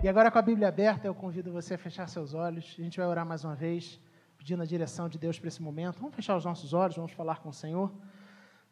[0.00, 2.76] E agora, com a Bíblia aberta, eu convido você a fechar seus olhos.
[2.78, 4.00] A gente vai orar mais uma vez,
[4.36, 5.98] pedindo a direção de Deus para esse momento.
[5.98, 7.92] Vamos fechar os nossos olhos, vamos falar com o Senhor.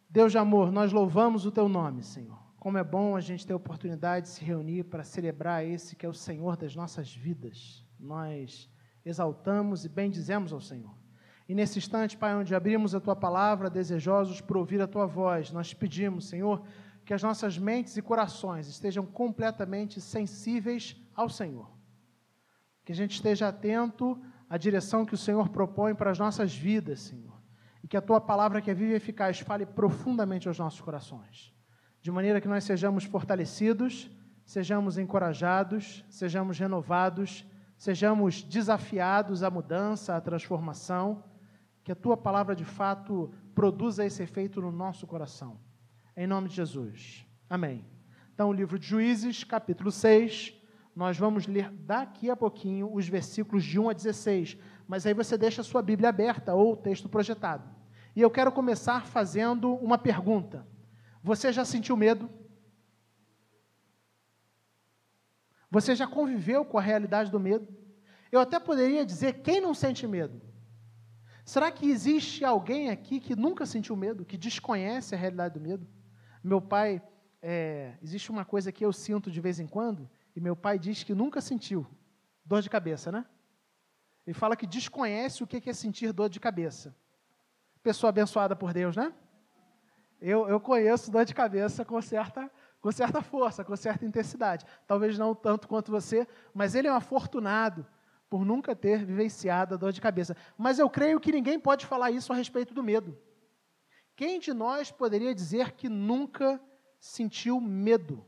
[0.09, 2.39] Deus de amor, nós louvamos o teu nome, Senhor.
[2.61, 6.07] Como é bom a gente ter a oportunidade de se reunir para celebrar esse que
[6.07, 7.85] é o Senhor das nossas vidas.
[7.99, 8.71] Nós
[9.05, 10.95] exaltamos e bendizemos ao Senhor.
[11.49, 15.51] E nesse instante, Pai, onde abrimos a tua palavra, desejosos por ouvir a tua voz,
[15.51, 16.63] nós pedimos, Senhor,
[17.05, 21.69] que as nossas mentes e corações estejam completamente sensíveis ao Senhor.
[22.85, 27.01] Que a gente esteja atento à direção que o Senhor propõe para as nossas vidas,
[27.01, 27.41] Senhor.
[27.83, 31.53] E que a tua palavra, que é viva e eficaz, fale profundamente aos nossos corações.
[32.03, 34.11] De maneira que nós sejamos fortalecidos,
[34.45, 37.45] sejamos encorajados, sejamos renovados,
[37.77, 41.25] sejamos desafiados à mudança, à transformação
[41.87, 45.61] que a tua palavra de fato produza esse efeito no nosso coração.
[46.17, 47.25] Em nome de Jesus.
[47.49, 47.85] Amém.
[48.35, 50.53] Então, o livro de Juízes, capítulo 6,
[50.97, 54.57] nós vamos ler daqui a pouquinho os versículos de 1 a 16,
[54.89, 57.69] mas aí você deixa a sua Bíblia aberta ou o texto projetado.
[58.17, 60.67] E eu quero começar fazendo uma pergunta.
[61.23, 62.31] Você já sentiu medo?
[65.71, 67.69] Você já conviveu com a realidade do medo?
[68.33, 70.41] Eu até poderia dizer quem não sente medo.
[71.45, 75.87] Será que existe alguém aqui que nunca sentiu medo, que desconhece a realidade do medo?
[76.43, 77.03] Meu pai,
[77.43, 81.03] é, existe uma coisa que eu sinto de vez em quando, e meu pai diz
[81.03, 81.87] que nunca sentiu
[82.45, 83.25] dor de cabeça, né?
[84.27, 86.95] Ele fala que desconhece o que é sentir dor de cabeça.
[87.83, 89.15] Pessoa abençoada por Deus, né?
[90.21, 94.67] Eu, eu conheço dor de cabeça com certa, com certa força, com certa intensidade.
[94.87, 97.87] Talvez não tanto quanto você, mas ele é um afortunado
[98.29, 100.37] por nunca ter vivenciado a dor de cabeça.
[100.59, 103.17] Mas eu creio que ninguém pode falar isso a respeito do medo.
[104.15, 106.61] Quem de nós poderia dizer que nunca
[106.99, 108.27] sentiu medo?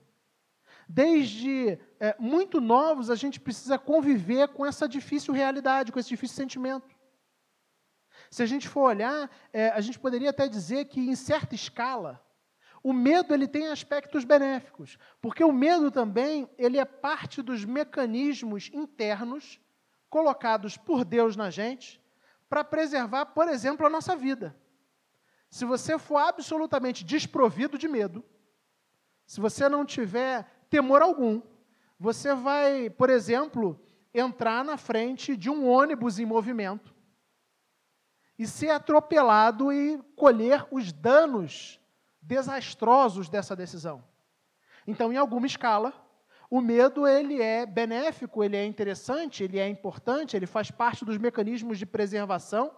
[0.89, 6.37] Desde é, muito novos, a gente precisa conviver com essa difícil realidade, com esse difícil
[6.37, 6.89] sentimento.
[8.31, 12.25] Se a gente for olhar, é, a gente poderia até dizer que, em certa escala,
[12.83, 18.71] o medo ele tem aspectos benéficos, porque o medo também ele é parte dos mecanismos
[18.73, 19.61] internos
[20.09, 22.01] colocados por Deus na gente
[22.49, 24.57] para preservar, por exemplo, a nossa vida.
[25.51, 28.25] Se você for absolutamente desprovido de medo,
[29.27, 31.43] se você não tiver temor algum,
[31.99, 33.81] você vai, por exemplo,
[34.13, 36.95] entrar na frente de um ônibus em movimento
[38.39, 41.81] e ser atropelado e colher os danos
[42.23, 44.05] desastrosos dessa decisão.
[44.87, 45.93] Então, em alguma escala,
[46.51, 51.19] o medo ele é benéfico, ele é interessante, ele é importante, ele faz parte dos
[51.19, 52.73] mecanismos de preservação.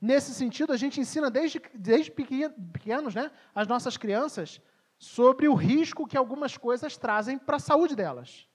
[0.00, 4.60] Nesse sentido, a gente ensina desde, desde pequenos né, as nossas crianças
[4.98, 8.48] sobre o risco que algumas coisas trazem para a saúde delas.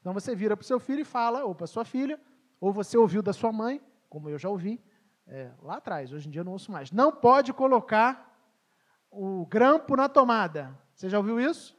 [0.00, 2.18] Então você vira para o seu filho e fala, ou para sua filha,
[2.60, 4.82] ou você ouviu da sua mãe, como eu já ouvi
[5.26, 6.90] é, lá atrás, hoje em dia eu não ouço mais.
[6.90, 8.34] Não pode colocar
[9.10, 10.78] o grampo na tomada.
[10.94, 11.76] Você já ouviu isso?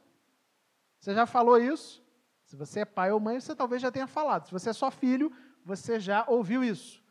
[0.98, 2.04] Você já falou isso?
[2.44, 4.46] Se você é pai ou mãe, você talvez já tenha falado.
[4.46, 5.32] Se você é só filho,
[5.64, 7.02] você já ouviu isso.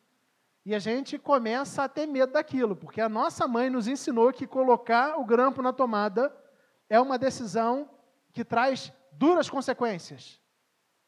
[0.66, 4.48] E a gente começa a ter medo daquilo, porque a nossa mãe nos ensinou que
[4.48, 6.36] colocar o grampo na tomada
[6.90, 7.90] é uma decisão
[8.32, 10.42] que traz duras consequências.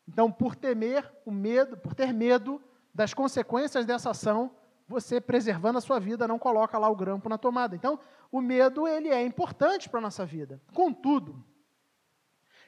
[0.07, 2.61] Então, por temer o medo, por ter medo
[2.93, 4.55] das consequências dessa ação,
[4.87, 7.75] você preservando a sua vida não coloca lá o grampo na tomada.
[7.75, 7.99] Então,
[8.31, 10.61] o medo ele é importante para a nossa vida.
[10.73, 11.43] Contudo,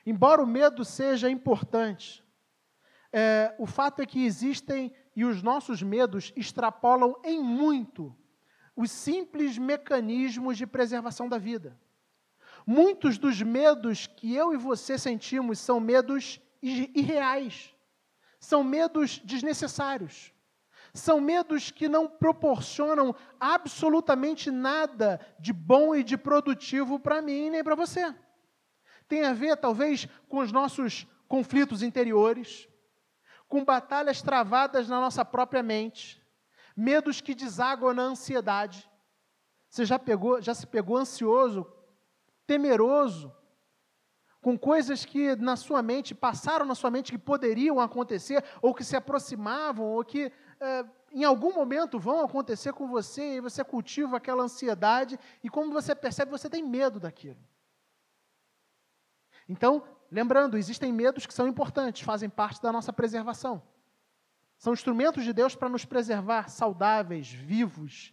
[0.05, 2.23] Embora o medo seja importante,
[3.11, 8.15] é, o fato é que existem e os nossos medos extrapolam em muito
[8.75, 11.79] os simples mecanismos de preservação da vida.
[12.69, 17.73] Muitos dos medos que eu e você sentimos são medos irreais,
[18.39, 20.33] são medos desnecessários,
[20.93, 27.63] são medos que não proporcionam absolutamente nada de bom e de produtivo para mim nem
[27.63, 28.13] para você
[29.09, 32.69] tem a ver, talvez, com os nossos conflitos interiores,
[33.47, 36.23] com batalhas travadas na nossa própria mente,
[36.77, 38.87] medos que desaguam na ansiedade.
[39.67, 41.65] Você já, pegou, já se pegou ansioso,
[42.49, 43.31] temeroso,
[44.41, 48.83] com coisas que na sua mente, passaram na sua mente que poderiam acontecer, ou que
[48.83, 54.17] se aproximavam, ou que é, em algum momento vão acontecer com você, e você cultiva
[54.17, 57.37] aquela ansiedade, e como você percebe, você tem medo daquilo.
[59.47, 63.61] Então, lembrando, existem medos que são importantes, fazem parte da nossa preservação.
[64.57, 68.11] São instrumentos de Deus para nos preservar saudáveis, vivos.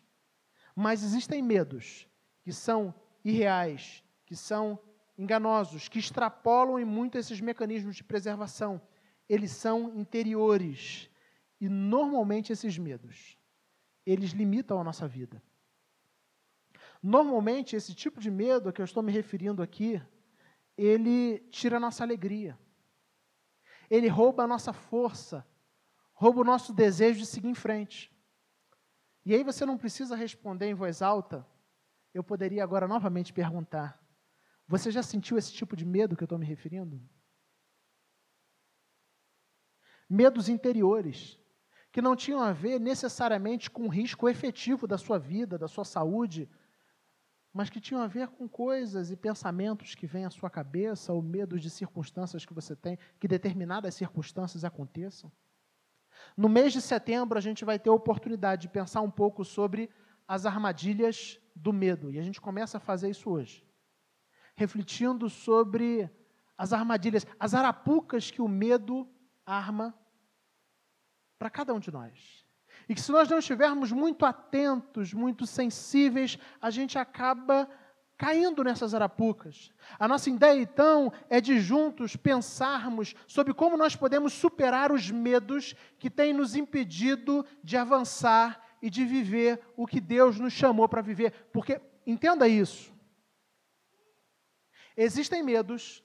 [0.75, 2.07] Mas existem medos
[2.43, 2.95] que são
[3.25, 4.79] irreais, que são
[5.17, 8.81] enganosos, que extrapolam em muito esses mecanismos de preservação.
[9.29, 11.11] eles são interiores.
[11.61, 13.37] E normalmente esses medos,
[14.05, 15.43] eles limitam a nossa vida.
[17.03, 20.01] Normalmente esse tipo de medo a que eu estou me referindo aqui,
[20.77, 22.59] ele tira a nossa alegria.
[23.91, 25.47] Ele rouba a nossa força,
[26.13, 28.13] rouba o nosso desejo de seguir em frente.
[29.25, 31.47] E aí você não precisa responder em voz alta.
[32.13, 34.01] Eu poderia agora novamente perguntar:
[34.69, 37.01] você já sentiu esse tipo de medo que eu estou me referindo?
[40.09, 41.39] Medos interiores,
[41.93, 45.85] que não tinham a ver necessariamente com o risco efetivo da sua vida, da sua
[45.85, 46.49] saúde,
[47.53, 51.23] mas que tinham a ver com coisas e pensamentos que vêm à sua cabeça, ou
[51.23, 55.33] medos de circunstâncias que você tem, que determinadas circunstâncias aconteçam.
[56.37, 59.89] No mês de setembro, a gente vai ter a oportunidade de pensar um pouco sobre
[60.29, 63.66] as armadilhas do medo, e a gente começa a fazer isso hoje,
[64.57, 66.11] refletindo sobre
[66.57, 69.09] as armadilhas, as arapucas que o medo
[69.45, 69.95] arma
[71.39, 72.45] para cada um de nós.
[72.89, 77.69] E que se nós não estivermos muito atentos, muito sensíveis, a gente acaba
[78.17, 79.71] caindo nessas arapucas.
[79.99, 85.75] A nossa ideia, então, é de juntos pensarmos sobre como nós podemos superar os medos
[85.99, 91.03] que têm nos impedido de avançar e de viver o que Deus nos chamou para
[91.03, 91.49] viver.
[91.53, 92.96] Porque, entenda isso,
[94.97, 96.03] existem medos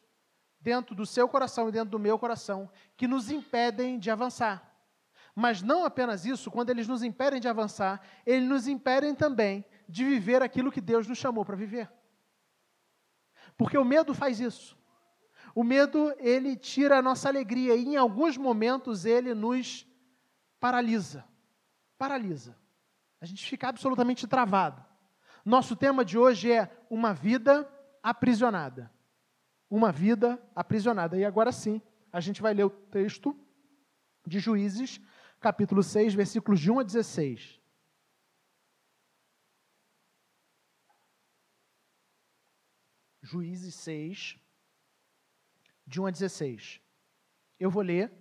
[0.59, 4.71] dentro do seu coração e dentro do meu coração que nos impedem de avançar.
[5.35, 10.03] Mas não apenas isso, quando eles nos impedem de avançar, eles nos impedem também de
[10.03, 11.89] viver aquilo que Deus nos chamou para viver.
[13.57, 14.77] Porque o medo faz isso.
[15.53, 19.85] O medo, ele tira a nossa alegria e em alguns momentos ele nos
[20.59, 21.25] paralisa.
[21.97, 22.57] Paralisa.
[23.19, 24.83] A gente fica absolutamente travado.
[25.43, 27.69] Nosso tema de hoje é uma vida
[28.01, 28.91] aprisionada.
[29.69, 31.17] Uma vida aprisionada.
[31.17, 31.81] E agora sim,
[32.11, 33.37] a gente vai ler o texto
[34.25, 34.99] de Juízes,
[35.39, 37.59] capítulo 6, versículos de 1 a 16.
[43.23, 44.37] Juízes 6,
[45.87, 46.81] de 1 a 16.
[47.59, 48.11] Eu vou ler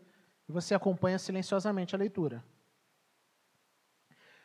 [0.49, 2.45] e você acompanha silenciosamente a leitura.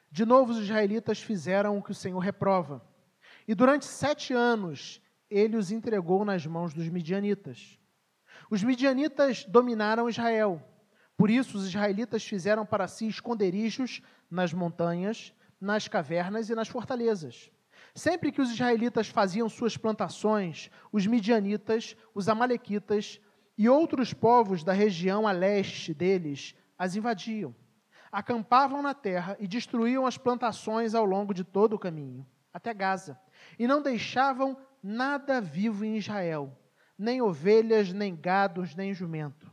[0.10, 2.82] De novo, os israelitas fizeram o que o Senhor reprova.
[3.48, 5.02] E durante sete anos
[5.36, 7.80] ele os entregou nas mãos dos midianitas.
[8.50, 10.62] Os midianitas dominaram Israel
[11.18, 17.52] por isso, os israelitas fizeram para si esconderijos nas montanhas, nas cavernas e nas fortalezas.
[17.94, 23.22] Sempre que os israelitas faziam suas plantações, os midianitas, os amalequitas
[23.58, 27.56] e outros povos da região a leste deles as invadiam.
[28.12, 33.18] Acampavam na terra e destruíam as plantações ao longo de todo o caminho, até Gaza,
[33.58, 36.56] e não deixavam nada vivo em Israel,
[36.96, 39.52] nem ovelhas, nem gados, nem jumento.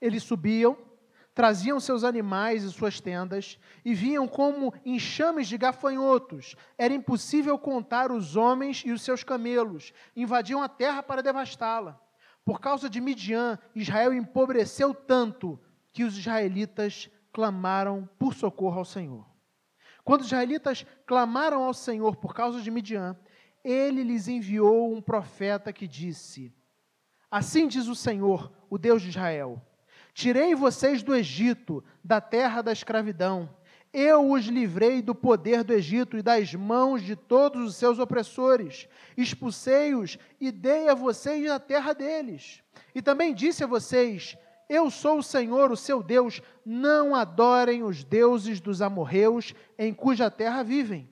[0.00, 0.78] Eles subiam,
[1.34, 6.56] traziam seus animais e suas tendas e vinham como enxames de gafanhotos.
[6.78, 9.92] Era impossível contar os homens e os seus camelos.
[10.16, 12.00] Invadiam a terra para devastá-la.
[12.42, 15.60] Por causa de Midian, Israel empobreceu tanto
[15.92, 19.26] que os israelitas clamaram por socorro ao Senhor.
[20.02, 23.16] Quando os israelitas clamaram ao Senhor por causa de Midian,
[23.64, 26.52] ele lhes enviou um profeta que disse:
[27.30, 29.60] Assim diz o Senhor, o Deus de Israel:
[30.12, 33.48] Tirei vocês do Egito, da terra da escravidão.
[33.92, 38.88] Eu os livrei do poder do Egito e das mãos de todos os seus opressores.
[39.16, 42.62] Expulsei-os e dei a vocês a terra deles.
[42.94, 44.36] E também disse a vocês:
[44.68, 46.40] Eu sou o Senhor, o seu Deus.
[46.64, 51.10] Não adorem os deuses dos amorreus em cuja terra vivem.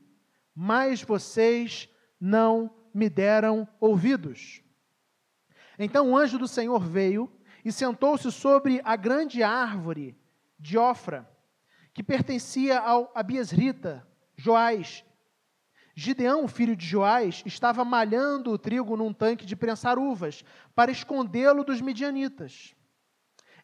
[0.55, 1.89] Mas vocês
[2.21, 4.63] não me deram ouvidos.
[5.79, 7.31] Então o anjo do Senhor veio
[7.65, 10.17] e sentou-se sobre a grande árvore
[10.59, 11.29] de Ofra,
[11.93, 14.07] que pertencia ao Abiesrita,
[14.37, 15.05] Joás.
[15.95, 20.45] Gideão, filho de Joás, estava malhando o trigo num tanque de prensar uvas,
[20.75, 22.75] para escondê-lo dos midianitas.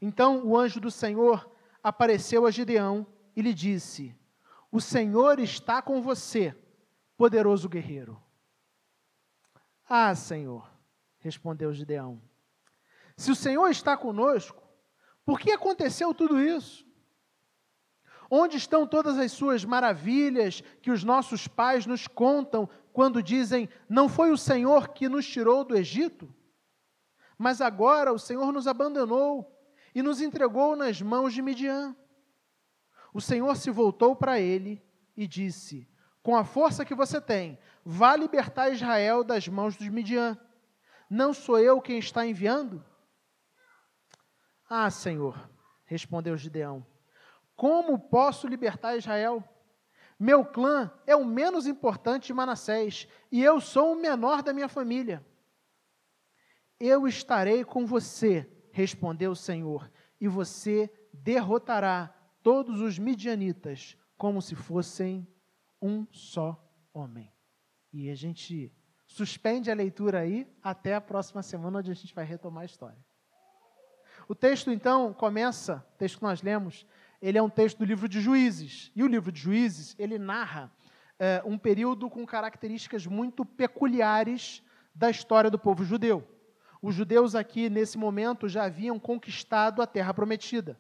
[0.03, 1.49] Então o anjo do Senhor
[1.83, 3.07] apareceu a Gideão
[3.37, 4.15] e lhe disse:
[4.71, 6.55] O Senhor está com você,
[7.17, 8.24] poderoso guerreiro.
[9.89, 10.71] Ah, Senhor,
[11.19, 12.21] respondeu Gideão
[13.17, 14.63] se o Senhor está conosco,
[15.25, 16.85] por que aconteceu tudo isso?
[18.31, 24.09] Onde estão todas as suas maravilhas que os nossos pais nos contam quando dizem: Não
[24.09, 26.35] foi o Senhor que nos tirou do Egito?
[27.39, 29.51] Mas agora o Senhor nos abandonou
[29.95, 31.95] e nos entregou nas mãos de Midian.
[33.13, 34.83] O Senhor se voltou para ele
[35.17, 35.89] e disse:
[36.25, 40.39] Com a força que você tem, vá libertar Israel das mãos dos Midian.
[41.11, 42.83] Não sou eu quem está enviando?
[44.67, 45.39] Ah, Senhor,
[45.85, 46.85] respondeu Gideão,
[47.55, 49.45] como posso libertar Israel?
[50.19, 54.67] Meu clã é o menos importante de Manassés e eu sou o menor da minha
[54.67, 55.23] família.
[56.81, 64.55] Eu estarei com você, respondeu o Senhor, e você derrotará todos os midianitas como se
[64.55, 65.29] fossem
[65.85, 66.59] um só
[66.95, 67.31] homem.
[67.93, 68.73] E a gente
[69.07, 72.97] suspende a leitura aí até a próxima semana, onde a gente vai retomar a história.
[74.27, 76.87] O texto, então, começa, o texto que nós lemos,
[77.21, 78.91] ele é um texto do livro de Juízes.
[78.97, 80.73] E o livro de Juízes, ele narra
[81.19, 84.63] é, um período com características muito peculiares
[84.95, 86.27] da história do povo judeu.
[86.81, 90.79] Os judeus aqui, nesse momento, já haviam conquistado a terra prometida.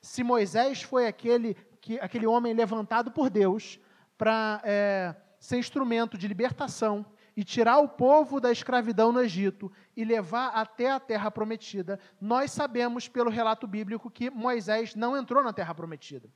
[0.00, 3.80] Se Moisés foi aquele, que, aquele homem levantado por Deus
[4.16, 7.04] para é, ser instrumento de libertação
[7.36, 12.50] e tirar o povo da escravidão no Egito e levar até a terra prometida, nós
[12.50, 16.30] sabemos pelo relato bíblico que Moisés não entrou na terra prometida.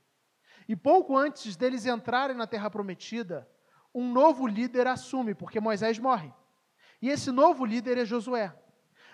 [0.67, 3.49] E pouco antes deles entrarem na terra prometida,
[3.93, 6.31] um novo líder assume, porque Moisés morre.
[7.01, 8.55] E esse novo líder é Josué.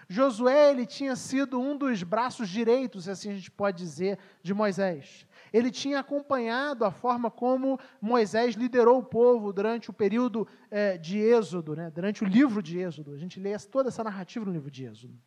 [0.10, 5.26] Josué ele tinha sido um dos braços direitos, assim a gente pode dizer, de Moisés.
[5.52, 11.20] Ele tinha acompanhado a forma como Moisés liderou o povo durante o período é, de
[11.20, 11.90] Êxodo, né?
[11.90, 13.14] durante o livro de Êxodo.
[13.14, 15.18] A gente lê toda essa narrativa no livro de Êxodo.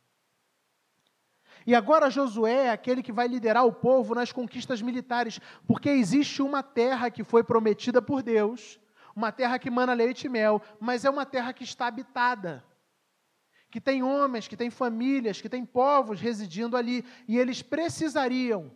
[1.67, 6.41] E agora Josué é aquele que vai liderar o povo nas conquistas militares, porque existe
[6.41, 8.81] uma terra que foi prometida por Deus,
[9.15, 12.65] uma terra que mana leite e mel, mas é uma terra que está habitada
[13.71, 18.71] que tem homens, que tem famílias, que tem povos residindo ali, e eles precisariam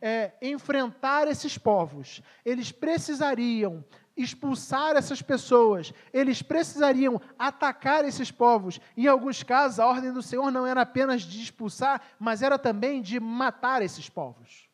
[0.00, 3.84] é, enfrentar esses povos, eles precisariam
[4.16, 8.80] expulsar essas pessoas, eles precisariam atacar esses povos.
[8.96, 13.02] Em alguns casos, a ordem do Senhor não era apenas de expulsar, mas era também
[13.02, 14.68] de matar esses povos.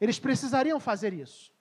[0.00, 1.54] Eles precisariam fazer isso.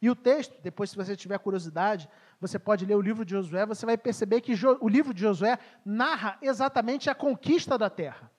[0.00, 2.08] E o texto, depois, se você tiver curiosidade,
[2.40, 5.58] você pode ler o livro de Josué, você vai perceber que o livro de Josué
[5.84, 8.30] narra exatamente a conquista da terra.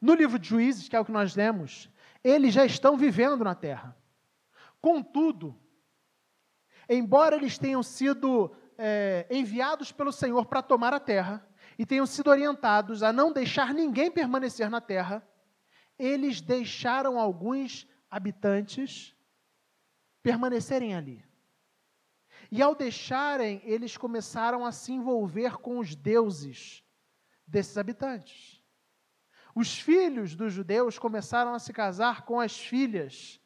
[0.00, 1.90] No livro de Juízes, que é o que nós lemos,
[2.24, 3.96] eles já estão vivendo na terra.
[4.80, 5.60] Contudo,
[6.88, 11.46] embora eles tenham sido é, enviados pelo Senhor para tomar a terra
[11.78, 15.26] e tenham sido orientados a não deixar ninguém permanecer na terra,
[15.98, 19.14] eles deixaram alguns habitantes
[20.22, 21.24] permanecerem ali.
[22.50, 26.82] E ao deixarem, eles começaram a se envolver com os deuses
[27.46, 28.59] desses habitantes.
[29.54, 33.40] Os filhos dos judeus começaram a se casar com as filhas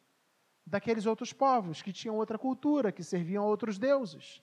[0.65, 4.41] daqueles outros povos que tinham outra cultura, que serviam a outros deuses.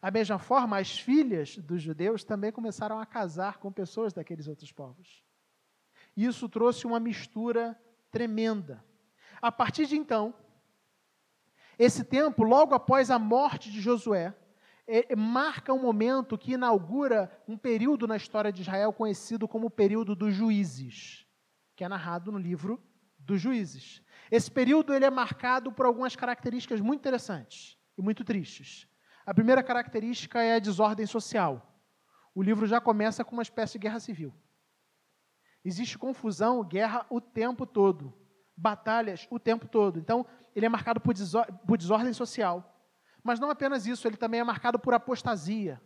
[0.00, 4.72] Da mesma forma, as filhas dos judeus também começaram a casar com pessoas daqueles outros
[4.72, 5.22] povos.
[6.16, 7.78] Isso trouxe uma mistura
[8.10, 8.84] tremenda.
[9.42, 10.34] A partir de então,
[11.78, 14.34] esse tempo, logo após a morte de Josué,
[15.16, 20.14] marca um momento que inaugura um período na história de Israel conhecido como o período
[20.14, 21.26] dos juízes,
[21.76, 22.82] que é narrado no livro
[23.18, 24.02] dos juízes.
[24.30, 28.88] Esse período ele é marcado por algumas características muito interessantes e muito tristes.
[29.24, 31.82] A primeira característica é a desordem social.
[32.34, 34.34] O livro já começa com uma espécie de guerra civil.
[35.64, 38.14] Existe confusão, guerra o tempo todo,
[38.56, 39.98] batalhas o tempo todo.
[39.98, 41.14] Então, ele é marcado por,
[41.76, 42.79] desordem social.
[43.22, 45.80] Mas não apenas isso, ele também é marcado por apostasia.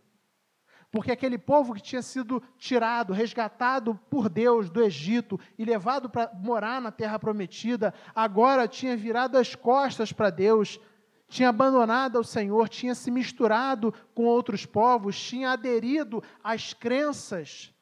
[0.91, 6.31] Porque aquele povo que tinha sido tirado, resgatado por Deus do Egito e levado para
[6.33, 10.79] morar na terra prometida, agora tinha virado as costas para Deus,
[11.27, 17.74] tinha abandonado ao Senhor, tinha se misturado com outros povos, tinha aderido às crenças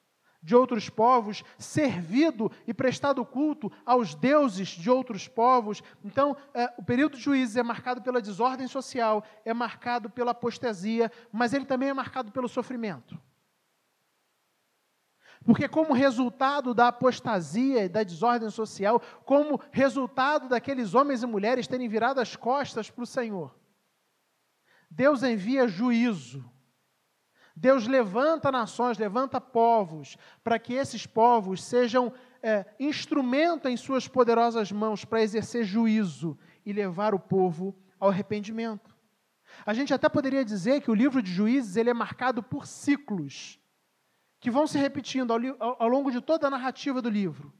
[0.43, 5.81] de outros povos, servido e prestado culto aos deuses de outros povos.
[6.03, 11.09] Então, é, o período de juízes é marcado pela desordem social, é marcado pela apostasia,
[11.31, 13.17] mas ele também é marcado pelo sofrimento.
[15.45, 21.67] Porque, como resultado da apostasia e da desordem social, como resultado daqueles homens e mulheres
[21.67, 23.55] terem virado as costas para o Senhor,
[24.89, 26.52] Deus envia juízo
[27.55, 34.71] Deus levanta nações, levanta povos, para que esses povos sejam é, instrumento em suas poderosas
[34.71, 38.93] mãos para exercer juízo e levar o povo ao arrependimento.
[39.65, 43.59] A gente até poderia dizer que o livro de Juízes ele é marcado por ciclos
[44.39, 45.39] que vão se repetindo ao,
[45.81, 47.53] ao, longo de toda a narrativa do livro.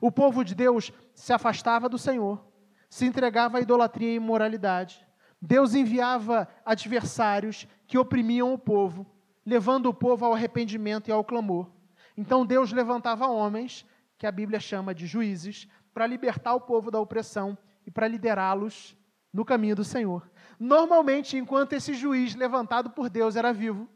[0.00, 2.42] O povo de Deus se afastava do Senhor,
[2.88, 5.06] se entregava à idolatria e imoralidade.
[5.42, 9.06] Deus enviava adversários que oprimiam o povo
[9.44, 11.70] levando o povo ao arrependimento e ao clamor.
[12.16, 13.86] Então Deus levantava homens,
[14.18, 17.56] que a Bíblia chama de juízes, para libertar o povo da opressão
[17.86, 18.96] e para liderá-los
[19.32, 20.30] no caminho do Senhor.
[20.58, 23.88] Normalmente, enquanto esse juiz levantado por Deus era vivo,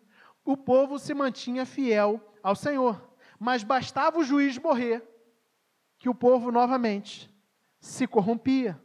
[0.44, 3.10] o povo se mantinha fiel ao Senhor.
[3.38, 5.02] Mas bastava o juiz morrer,
[5.98, 7.32] que o povo novamente
[7.80, 8.80] se corrompia,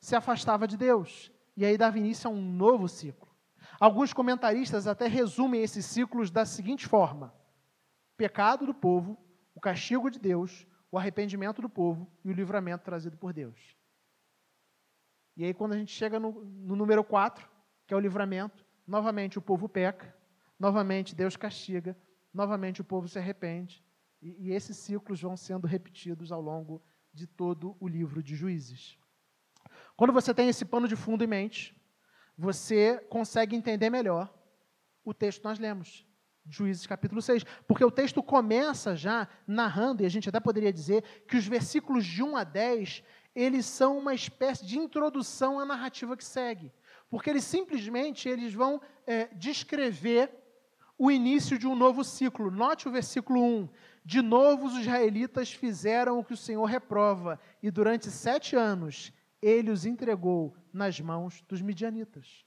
[0.00, 1.32] se afastava de Deus.
[1.56, 3.27] E aí dava início a um novo ciclo.
[3.80, 7.32] Alguns comentaristas até resumem esses ciclos da seguinte forma:
[8.16, 9.16] pecado do povo,
[9.54, 13.76] o castigo de Deus, o arrependimento do povo e o livramento trazido por Deus.
[15.36, 17.48] E aí, quando a gente chega no, no número 4,
[17.86, 20.12] que é o livramento, novamente o povo peca,
[20.58, 21.96] novamente Deus castiga,
[22.34, 23.84] novamente o povo se arrepende.
[24.20, 26.82] E, e esses ciclos vão sendo repetidos ao longo
[27.14, 28.98] de todo o livro de Juízes.
[29.96, 31.77] Quando você tem esse pano de fundo em mente,
[32.38, 34.32] você consegue entender melhor
[35.04, 36.06] o texto que nós lemos.
[36.46, 41.02] Juízes capítulo 6, porque o texto começa já narrando, e a gente até poderia dizer
[41.26, 43.02] que os versículos de 1 a 10,
[43.34, 46.72] eles são uma espécie de introdução à narrativa que segue,
[47.10, 50.30] porque eles simplesmente eles vão é, descrever
[50.96, 52.50] o início de um novo ciclo.
[52.50, 53.68] Note o versículo 1.
[54.04, 59.70] De novo os israelitas fizeram o que o Senhor reprova, e durante sete anos ele
[59.70, 62.44] os entregou nas mãos dos midianitas.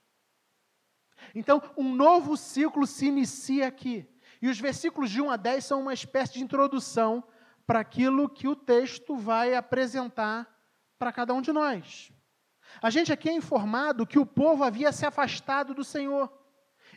[1.34, 4.06] Então, um novo ciclo se inicia aqui.
[4.40, 7.22] E os versículos de 1 a 10 são uma espécie de introdução
[7.66, 10.48] para aquilo que o texto vai apresentar
[10.98, 12.12] para cada um de nós.
[12.82, 16.32] A gente aqui é informado que o povo havia se afastado do Senhor.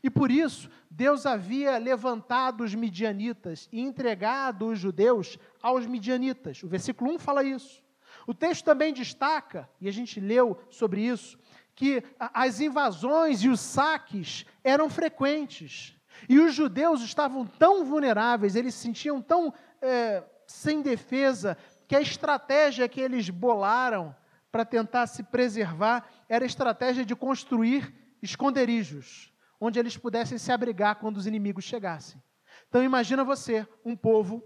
[0.04, 6.64] E por isso, Deus havia levantado os midianitas e entregado os judeus aos midianitas.
[6.64, 7.85] O versículo 1 fala isso.
[8.28, 11.38] O texto também destaca, e a gente leu sobre isso,
[11.76, 15.96] que as invasões e os saques eram frequentes.
[16.30, 21.58] E os judeus estavam tão vulneráveis, eles se sentiam tão é, sem defesa,
[21.88, 24.16] que a estratégia que eles bolaram
[24.52, 30.96] para tentar se preservar era a estratégia de construir esconderijos, onde eles pudessem se abrigar
[30.96, 32.22] quando os inimigos chegassem.
[32.70, 34.42] Então imagina você, um povo,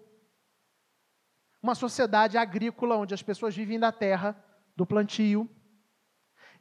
[1.61, 4.35] uma sociedade agrícola onde as pessoas vivem da terra,
[4.75, 5.49] do plantio,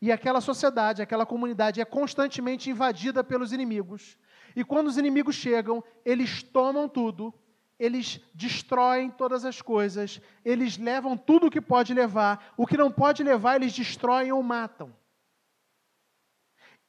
[0.01, 4.17] e aquela sociedade, aquela comunidade é constantemente invadida pelos inimigos.
[4.55, 7.35] E quando os inimigos chegam, eles tomam tudo,
[7.79, 12.91] eles destroem todas as coisas, eles levam tudo o que pode levar, o que não
[12.91, 14.95] pode levar, eles destroem ou matam.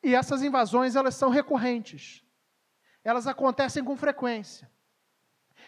[0.04, 2.24] E essas invasões, elas são recorrentes.
[3.04, 4.70] Elas acontecem com frequência.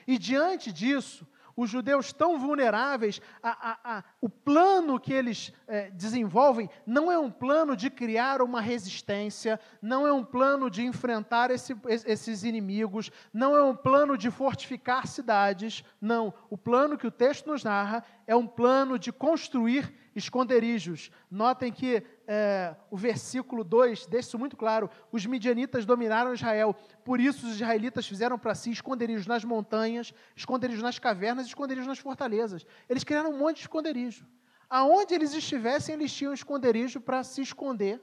[0.08, 5.90] E diante disso, os judeus tão vulneráveis, a, a, a, o plano que eles é,
[5.92, 11.52] desenvolvem não é um plano de criar uma resistência, não é um plano de enfrentar
[11.52, 16.34] esse, esses inimigos, não é um plano de fortificar cidades, não.
[16.50, 21.12] O plano que o texto nos narra é um plano de construir esconderijos.
[21.30, 27.20] Notem que é, o versículo 2 deixa isso muito claro: os midianitas dominaram Israel, por
[27.20, 32.66] isso os israelitas fizeram para si esconderijos nas montanhas, esconderijos nas cavernas, esconderijos nas fortalezas.
[32.90, 34.28] Eles criaram um monte de esconderijo.
[34.70, 38.02] Aonde eles estivessem, eles tinham esconderijo para se esconder,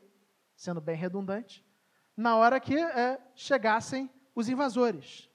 [0.54, 1.64] sendo bem redundante,
[2.16, 5.28] na hora que é, chegassem os invasores.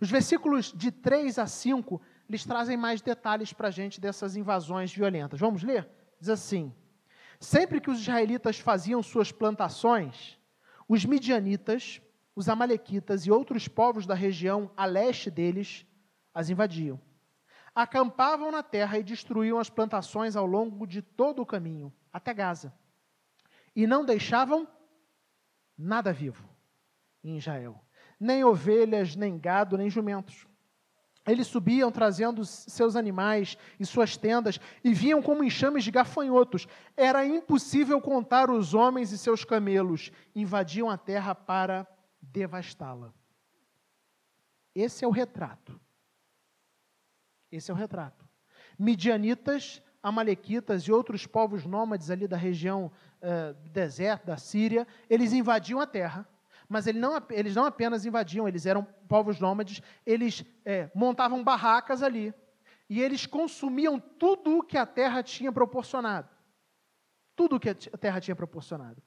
[0.00, 4.92] Os versículos de 3 a 5 eles trazem mais detalhes para a gente dessas invasões
[4.92, 5.38] violentas.
[5.38, 5.88] Vamos ler?
[6.18, 6.74] Diz assim:
[7.40, 10.38] Sempre que os israelitas faziam suas plantações,
[10.88, 12.00] os midianitas,
[12.34, 15.86] os amalequitas e outros povos da região a leste deles
[16.34, 17.00] as invadiam.
[17.74, 22.72] Acampavam na terra e destruíam as plantações ao longo de todo o caminho, até Gaza.
[23.74, 24.68] E não deixavam
[25.76, 26.48] nada vivo
[27.24, 27.82] em Israel,
[28.20, 30.46] nem ovelhas, nem gado, nem jumentos
[31.26, 36.66] eles subiam trazendo seus animais e suas tendas e vinham como enxames de gafanhotos.
[36.96, 40.10] Era impossível contar os homens e seus camelos.
[40.34, 41.86] Invadiam a terra para
[42.20, 43.12] devastá-la.
[44.74, 45.80] Esse é o retrato.
[47.50, 48.28] Esse é o retrato.
[48.78, 55.80] Midianitas, Amalequitas e outros povos nômades ali da região uh, deserto, da Síria, eles invadiam
[55.80, 56.28] a terra
[56.72, 62.02] mas ele não, eles não apenas invadiam, eles eram povos nômades, eles é, montavam barracas
[62.02, 62.32] ali.
[62.88, 66.30] E eles consumiam tudo o que a terra tinha proporcionado.
[67.36, 69.02] Tudo o que a terra tinha proporcionado.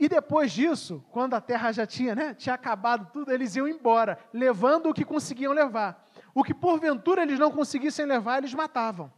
[0.00, 4.18] E depois disso, quando a terra já tinha, né, tinha acabado tudo, eles iam embora,
[4.32, 6.08] levando o que conseguiam levar.
[6.34, 9.12] O que porventura eles não conseguissem levar, eles matavam.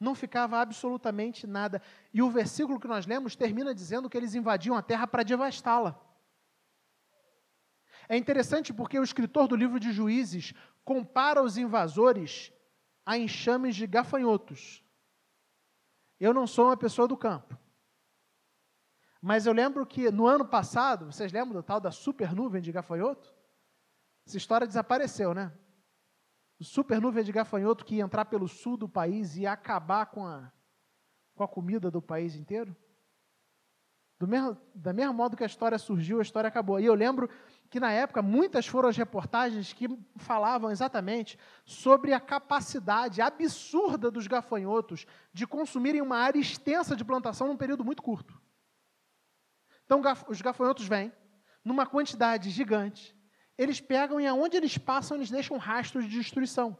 [0.00, 1.80] Não ficava absolutamente nada.
[2.12, 5.96] E o versículo que nós lemos termina dizendo que eles invadiam a terra para devastá-la.
[8.08, 10.52] É interessante porque o escritor do livro de Juízes
[10.84, 12.52] compara os invasores
[13.04, 14.82] a enxames de gafanhotos.
[16.18, 17.58] Eu não sou uma pessoa do campo.
[19.20, 22.72] Mas eu lembro que no ano passado, vocês lembram do tal da super nuvem de
[22.72, 23.32] gafanhoto?
[24.26, 25.52] Essa história desapareceu, né?
[26.60, 30.26] Super nuvem de gafanhoto que ia entrar pelo sul do país e ia acabar com
[30.26, 30.52] a,
[31.34, 32.76] com a comida do país inteiro.
[34.18, 36.78] Do mesmo, da mesma modo que a história surgiu, a história acabou.
[36.78, 37.28] E eu lembro
[37.72, 44.26] que na época muitas foram as reportagens que falavam exatamente sobre a capacidade absurda dos
[44.26, 48.38] gafanhotos de consumirem uma área extensa de plantação num período muito curto.
[49.86, 51.10] Então os gafanhotos vêm
[51.64, 53.16] numa quantidade gigante,
[53.56, 56.76] eles pegam e aonde eles passam, eles deixam rastros de destruição.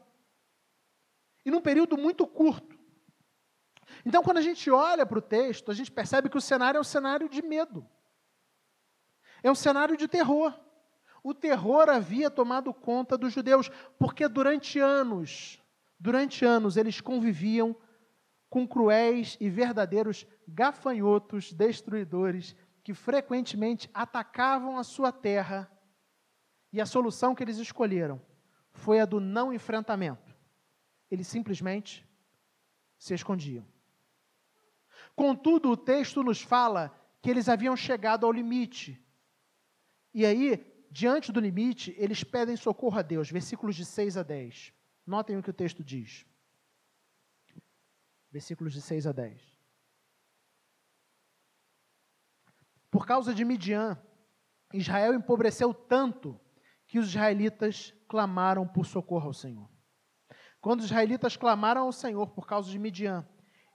[1.42, 2.78] E num período muito curto.
[4.04, 6.80] Então, quando a gente olha para o texto, a gente percebe que o cenário é
[6.82, 7.88] um cenário de medo.
[9.42, 10.54] É um cenário de terror.
[11.22, 15.62] O terror havia tomado conta dos judeus, porque durante anos,
[15.98, 17.76] durante anos, eles conviviam
[18.50, 25.70] com cruéis e verdadeiros gafanhotos destruidores que frequentemente atacavam a sua terra.
[26.72, 28.20] E a solução que eles escolheram
[28.72, 30.34] foi a do não enfrentamento.
[31.10, 32.06] Eles simplesmente
[32.98, 33.64] se escondiam.
[35.14, 39.00] Contudo, o texto nos fala que eles haviam chegado ao limite.
[40.12, 43.30] E aí, diante do limite, eles pedem socorro a Deus.
[43.30, 44.74] Versículos de 6 a 10.
[45.06, 46.26] Notem o que o texto diz.
[48.30, 49.42] Versículos de 6 a 10.
[52.90, 53.98] Por causa de Midian,
[54.72, 56.38] Israel empobreceu tanto
[56.86, 59.70] que os israelitas clamaram por socorro ao Senhor.
[60.60, 63.26] Quando os israelitas clamaram ao Senhor por causa de Midian,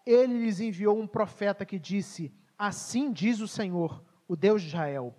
[0.06, 5.16] ele lhes enviou um profeta que disse: Assim diz o Senhor, o Deus de Israel: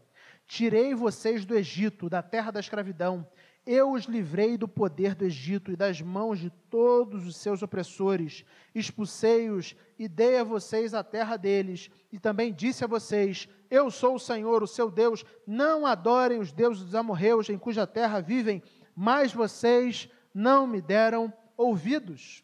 [0.48, 3.28] Tirei vocês do Egito, da terra da escravidão.
[3.66, 8.46] Eu os livrei do poder do Egito e das mãos de todos os seus opressores.
[8.74, 11.90] Expulsei-os e dei a vocês a terra deles.
[12.10, 15.22] E também disse a vocês: Eu sou o Senhor, o seu Deus.
[15.46, 18.62] Não adorem os deuses dos amorreus em cuja terra vivem,
[18.96, 22.42] mas vocês não me deram ouvidos.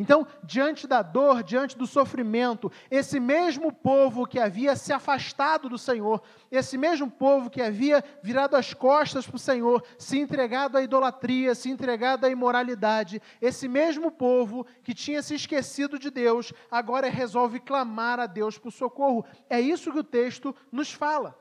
[0.00, 5.76] Então, diante da dor, diante do sofrimento, esse mesmo povo que havia se afastado do
[5.76, 10.82] Senhor, esse mesmo povo que havia virado as costas para o Senhor, se entregado à
[10.82, 17.10] idolatria, se entregado à imoralidade, esse mesmo povo que tinha se esquecido de Deus, agora
[17.10, 19.26] resolve clamar a Deus por socorro.
[19.50, 21.38] É isso que o texto nos fala.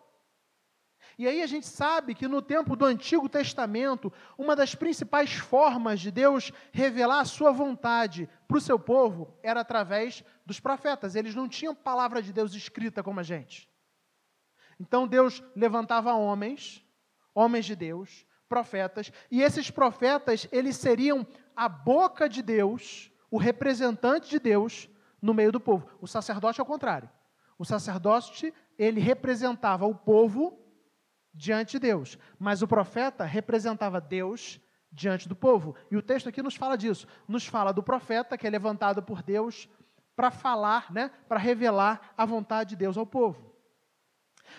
[1.19, 5.99] E aí a gente sabe que no tempo do Antigo Testamento, uma das principais formas
[5.99, 11.15] de Deus revelar a sua vontade para o seu povo era através dos profetas.
[11.15, 13.69] Eles não tinham palavra de Deus escrita como a gente.
[14.79, 16.81] Então Deus levantava homens,
[17.35, 24.29] homens de Deus, profetas, e esses profetas, eles seriam a boca de Deus, o representante
[24.29, 24.87] de Deus
[25.21, 25.85] no meio do povo.
[25.99, 27.09] O sacerdote é o contrário.
[27.57, 30.58] O sacerdote, ele representava o povo
[31.39, 32.17] diante de Deus.
[32.37, 34.59] Mas o profeta representava Deus
[34.91, 35.73] diante do povo.
[35.89, 37.07] E o texto aqui nos fala disso.
[37.27, 39.69] Nos fala do profeta que é levantado por Deus
[40.15, 43.55] para falar, né, para revelar a vontade de Deus ao povo.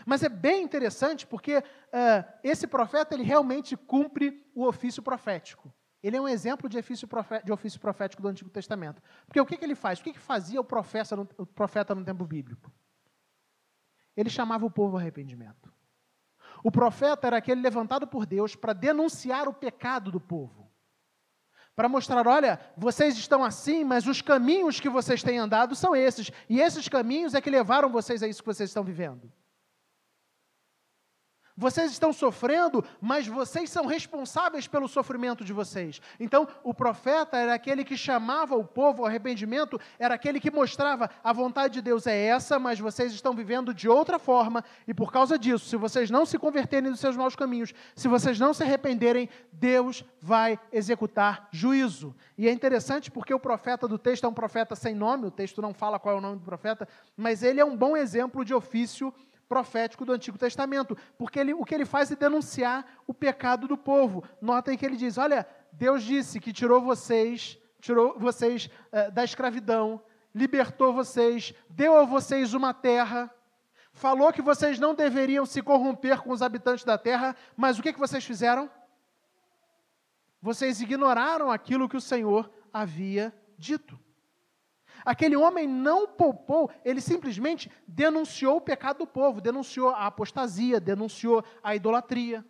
[0.07, 1.63] Mas é bem interessante porque uh,
[2.43, 5.71] esse profeta ele realmente cumpre o ofício profético.
[6.03, 9.03] Ele é um exemplo de ofício, profético, de ofício profético do Antigo Testamento.
[9.27, 9.99] Porque o que, que ele faz?
[9.99, 12.73] O que, que fazia o profeta, no, o profeta no tempo bíblico?
[14.17, 15.71] Ele chamava o povo ao arrependimento.
[16.63, 20.71] O profeta era aquele levantado por Deus para denunciar o pecado do povo.
[21.75, 26.31] Para mostrar, olha, vocês estão assim, mas os caminhos que vocês têm andado são esses.
[26.49, 29.33] E esses caminhos é que levaram vocês a isso que vocês estão vivendo.
[31.61, 36.01] Vocês estão sofrendo, mas vocês são responsáveis pelo sofrimento de vocês.
[36.19, 41.11] Então, o profeta era aquele que chamava o povo ao arrependimento, era aquele que mostrava
[41.23, 45.13] a vontade de Deus é essa, mas vocês estão vivendo de outra forma, e por
[45.13, 48.63] causa disso, se vocês não se converterem dos seus maus caminhos, se vocês não se
[48.63, 52.17] arrependerem, Deus vai executar juízo.
[52.39, 55.61] E é interessante porque o profeta do texto é um profeta sem nome, o texto
[55.61, 58.55] não fala qual é o nome do profeta, mas ele é um bom exemplo de
[58.55, 59.13] ofício
[59.51, 63.77] profético do Antigo Testamento, porque ele, o que ele faz é denunciar o pecado do
[63.77, 64.23] povo.
[64.41, 70.01] Notem que ele diz: Olha, Deus disse que tirou vocês, tirou vocês uh, da escravidão,
[70.33, 73.29] libertou vocês, deu a vocês uma terra,
[73.93, 77.93] falou que vocês não deveriam se corromper com os habitantes da terra, mas o que,
[77.93, 78.71] que vocês fizeram?
[80.41, 83.99] Vocês ignoraram aquilo que o Senhor havia dito.
[85.05, 91.45] Aquele homem não poupou, ele simplesmente denunciou o pecado do povo, denunciou a apostasia, denunciou
[91.63, 92.45] a idolatria.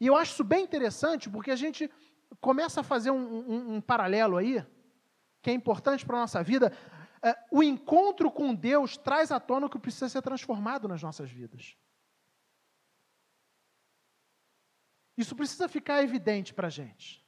[0.00, 1.90] E eu acho isso bem interessante, porque a gente
[2.40, 4.64] começa a fazer um, um, um paralelo aí,
[5.42, 6.72] que é importante para a nossa vida.
[7.22, 11.30] É, o encontro com Deus traz à tona o que precisa ser transformado nas nossas
[11.30, 11.76] vidas.
[15.16, 17.19] Isso precisa ficar evidente para a gente.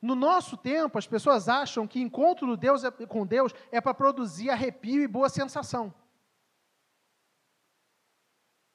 [0.00, 4.50] No nosso tempo, as pessoas acham que encontro Deus é, com Deus é para produzir
[4.50, 5.94] arrepio e boa sensação.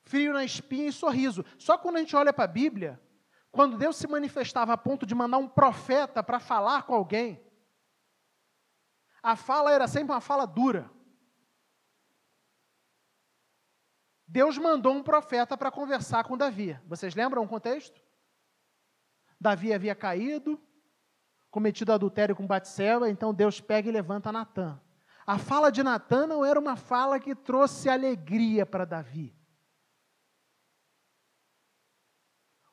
[0.03, 1.43] Frio na espinha e sorriso.
[1.57, 3.01] Só quando a gente olha para a Bíblia,
[3.51, 7.43] quando Deus se manifestava a ponto de mandar um profeta para falar com alguém,
[9.23, 10.91] a fala era sempre uma fala dura.
[14.27, 16.79] Deus mandou um profeta para conversar com Davi.
[16.85, 17.99] Vocês lembram o contexto?
[19.39, 20.61] Davi havia caído,
[21.55, 24.77] cometido adultério com Batseba, então Deus pega e levanta Natã.
[25.25, 29.33] A fala de Natã não era uma fala que trouxe alegria para Davi.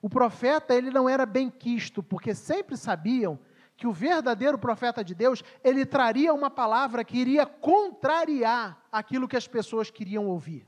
[0.01, 3.39] O profeta, ele não era bem quisto, porque sempre sabiam
[3.77, 9.37] que o verdadeiro profeta de Deus, ele traria uma palavra que iria contrariar aquilo que
[9.37, 10.67] as pessoas queriam ouvir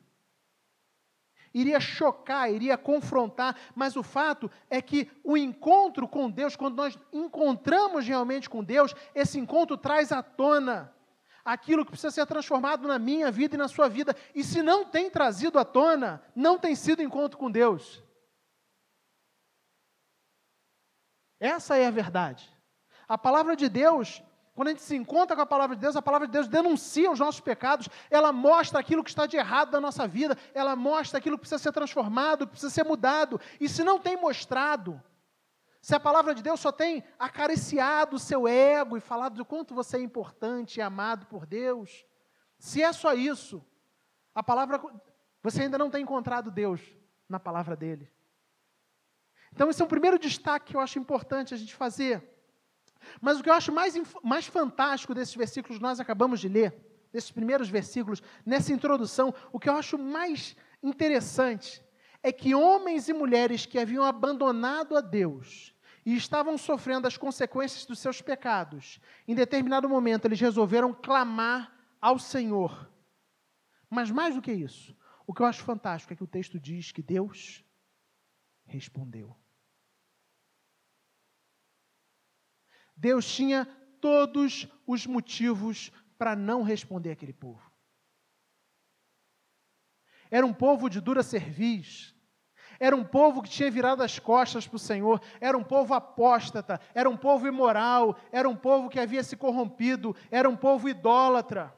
[1.55, 6.99] iria chocar, iria confrontar, mas o fato é que o encontro com Deus, quando nós
[7.13, 10.93] encontramos realmente com Deus, esse encontro traz à tona
[11.45, 14.17] aquilo que precisa ser transformado na minha vida e na sua vida.
[14.35, 18.03] E se não tem trazido à tona, não tem sido encontro com Deus.
[21.39, 22.51] Essa é a verdade.
[23.07, 24.23] A palavra de Deus
[24.55, 27.11] quando a gente se encontra com a palavra de Deus, a palavra de Deus denuncia
[27.11, 31.19] os nossos pecados, ela mostra aquilo que está de errado na nossa vida, ela mostra
[31.19, 33.41] aquilo que precisa ser transformado, que precisa ser mudado.
[33.61, 35.03] E se não tem mostrado,
[35.83, 39.75] se a palavra de Deus só tem acariciado o seu ego e falado do quanto
[39.75, 42.07] você é importante e amado por Deus,
[42.57, 43.65] se é só isso,
[44.33, 44.81] a palavra
[45.43, 46.81] você ainda não tem encontrado Deus
[47.29, 48.09] na palavra dele.
[49.53, 52.34] Então esse é o primeiro destaque que eu acho importante a gente fazer.
[53.21, 56.75] Mas o que eu acho mais, mais fantástico desses versículos que nós acabamos de ler,
[57.13, 61.83] desses primeiros versículos, nessa introdução, o que eu acho mais interessante
[62.23, 67.87] é que homens e mulheres que haviam abandonado a Deus e estavam sofrendo as consequências
[67.87, 72.91] dos seus pecados, em determinado momento eles resolveram clamar ao Senhor.
[73.89, 76.93] Mas mais do que isso, o que eu acho fantástico é que o texto diz
[76.93, 77.65] que Deus
[78.67, 79.37] respondeu.
[82.97, 83.67] Deus tinha
[84.01, 87.73] todos os motivos para não responder aquele povo.
[90.31, 92.15] Era um povo de dura cerviz,
[92.81, 96.81] era um povo que tinha virado as costas para o Senhor, era um povo apóstata,
[96.95, 101.75] era um povo imoral, era um povo que havia se corrompido, era um povo idólatra.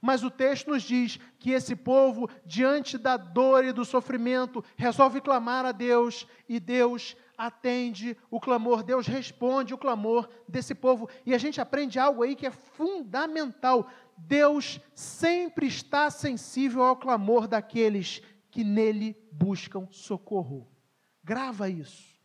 [0.00, 5.20] Mas o texto nos diz que esse povo, diante da dor e do sofrimento, resolve
[5.20, 11.08] clamar a Deus e Deus atende o clamor, Deus responde o clamor desse povo.
[11.24, 13.88] E a gente aprende algo aí que é fundamental.
[14.16, 20.66] Deus sempre está sensível ao clamor daqueles que nele buscam socorro.
[21.22, 22.16] Grava isso.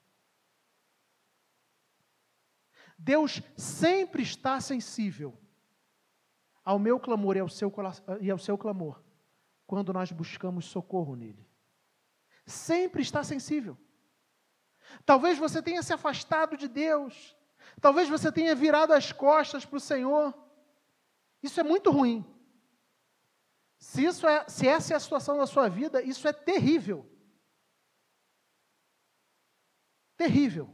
[2.97, 5.37] Deus sempre está sensível
[6.63, 7.73] ao meu clamor e ao seu,
[8.21, 9.01] e ao seu clamor
[9.71, 11.47] quando nós buscamos socorro nele.
[12.45, 13.77] Sempre está sensível.
[15.05, 17.35] Talvez você tenha se afastado de Deus.
[17.79, 20.33] Talvez você tenha virado as costas para o Senhor.
[21.41, 22.25] Isso é muito ruim.
[23.79, 27.09] Se, isso é, se essa é a situação da sua vida, isso é terrível.
[30.15, 30.71] Terrível.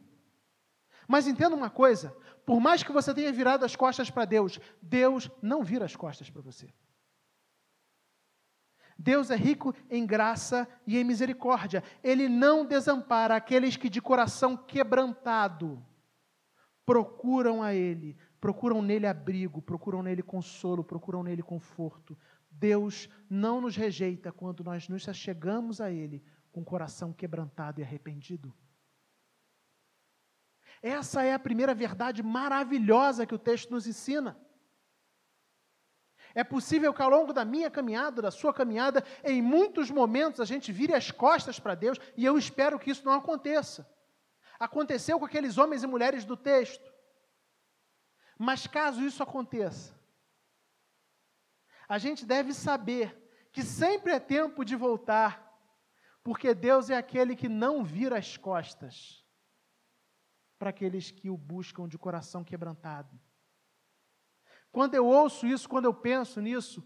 [1.07, 5.31] Mas entenda uma coisa: por mais que você tenha virado as costas para Deus, Deus
[5.41, 6.73] não vira as costas para você.
[8.97, 11.83] Deus é rico em graça e em misericórdia.
[12.03, 15.85] Ele não desampara aqueles que de coração quebrantado
[16.87, 22.17] procuram a Ele, procuram nele abrigo, procuram nele consolo, procuram nele conforto.
[22.49, 28.53] Deus não nos rejeita quando nós nos chegamos a Ele com coração quebrantado e arrependido.
[30.81, 34.39] Essa é a primeira verdade maravilhosa que o texto nos ensina.
[36.37, 40.45] É possível que ao longo da minha caminhada, da sua caminhada, em muitos momentos a
[40.45, 43.89] gente vire as costas para Deus e eu espero que isso não aconteça.
[44.59, 46.93] Aconteceu com aqueles homens e mulheres do texto.
[48.37, 49.99] Mas caso isso aconteça,
[51.89, 53.17] a gente deve saber
[53.51, 55.59] que sempre é tempo de voltar,
[56.23, 59.25] porque Deus é aquele que não vira as costas
[60.59, 63.19] para aqueles que o buscam de coração quebrantado.
[64.71, 66.83] Quando eu ouço isso, quando eu penso nisso,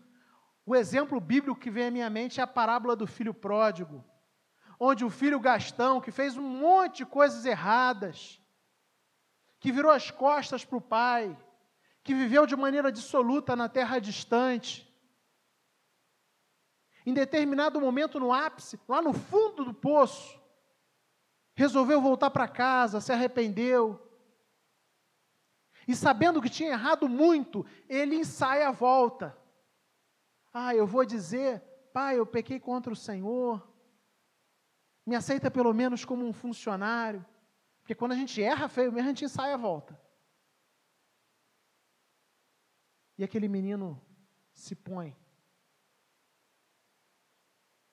[0.65, 4.03] o exemplo bíblico que vem à minha mente é a parábola do filho pródigo,
[4.79, 8.41] onde o filho Gastão, que fez um monte de coisas erradas,
[9.59, 11.37] que virou as costas para o pai,
[12.03, 14.91] que viveu de maneira dissoluta na terra distante,
[17.05, 20.39] em determinado momento no ápice, lá no fundo do poço,
[21.55, 23.99] resolveu voltar para casa, se arrependeu.
[25.87, 29.37] E sabendo que tinha errado muito, ele ensaia a volta.
[30.53, 31.61] Ah, eu vou dizer,
[31.93, 33.67] pai, eu pequei contra o Senhor.
[35.05, 37.25] Me aceita pelo menos como um funcionário.
[37.79, 39.99] Porque quando a gente erra feio mesmo, a gente ensaia a volta.
[43.17, 44.01] E aquele menino
[44.53, 45.15] se põe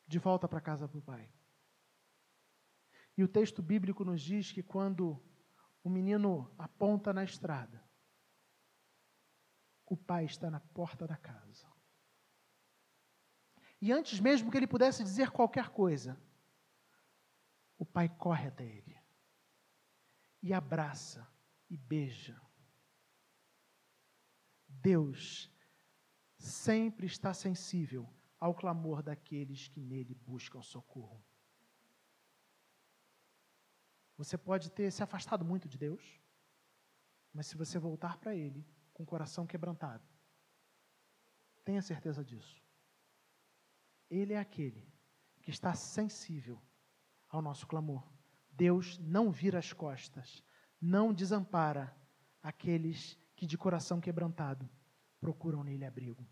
[0.07, 1.29] de volta para casa do pai.
[3.17, 5.21] E o texto bíblico nos diz que quando
[5.83, 7.83] o menino aponta na estrada,
[9.87, 11.67] o pai está na porta da casa.
[13.81, 16.21] E antes mesmo que ele pudesse dizer qualquer coisa,
[17.79, 18.99] o pai corre até ele
[20.43, 21.27] e abraça
[21.71, 22.41] e beija.
[24.67, 25.51] Deus
[26.37, 31.25] sempre está sensível ao clamor daqueles que nele buscam socorro.
[34.19, 36.21] Você pode ter se afastado muito de Deus,
[37.33, 40.05] mas se você voltar para Ele com o coração quebrantado,
[41.65, 42.61] tenha certeza disso.
[44.11, 44.93] Ele é aquele
[45.41, 46.61] que está sensível
[47.29, 48.03] ao nosso clamor.
[48.51, 50.43] Deus não vira as costas,
[50.81, 51.97] não desampara
[52.43, 54.69] aqueles que de coração quebrantado
[55.21, 56.29] procuram nele abrigo.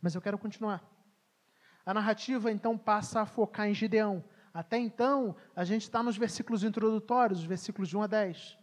[0.00, 0.88] Mas eu quero continuar.
[1.84, 4.24] A narrativa então passa a focar em Gideão.
[4.52, 8.58] Até então, a gente está nos versículos introdutórios, os versículos de 1 a 10.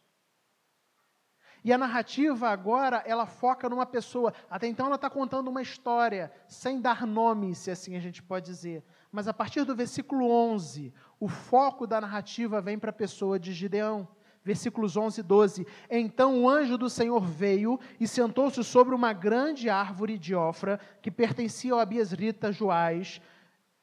[1.63, 4.33] E a narrativa agora, ela foca numa pessoa.
[4.49, 8.45] Até então, ela está contando uma história, sem dar nome, se assim a gente pode
[8.45, 8.83] dizer.
[9.11, 13.51] Mas a partir do versículo 11, o foco da narrativa vem para a pessoa de
[13.51, 14.07] Gideão.
[14.41, 15.67] Versículos 11 e 12.
[15.89, 21.11] Então o anjo do Senhor veio e sentou-se sobre uma grande árvore de Ofra, que
[21.11, 23.21] pertencia ao Abiesrita Joás.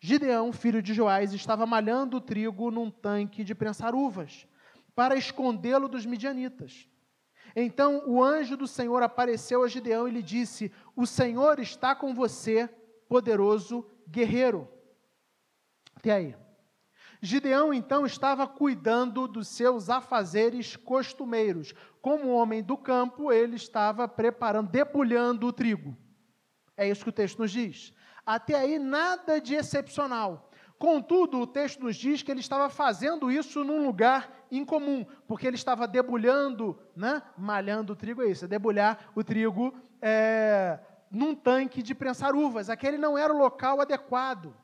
[0.01, 4.47] Gideão, filho de Joás, estava malhando o trigo num tanque de prensar uvas,
[4.95, 6.89] para escondê-lo dos midianitas.
[7.55, 12.15] Então o anjo do Senhor apareceu a Gideão e lhe disse: O Senhor está com
[12.15, 12.69] você,
[13.09, 14.69] poderoso guerreiro.
[15.95, 16.37] Até aí.
[17.23, 21.73] Gideão então estava cuidando dos seus afazeres costumeiros.
[22.03, 25.97] Como homem do campo, ele estava preparando, debulhando o trigo.
[26.77, 27.95] É isso que o texto nos diz.
[28.27, 30.51] Até aí, nada de excepcional.
[30.79, 35.57] Contudo, o texto nos diz que ele estava fazendo isso num lugar incomum, porque ele
[35.57, 37.23] estava debulhando, né?
[37.39, 40.79] malhando o trigo, é isso, é debulhar o trigo é,
[41.11, 42.69] num tanque de prensar uvas.
[42.69, 44.55] Aquele não era o local adequado.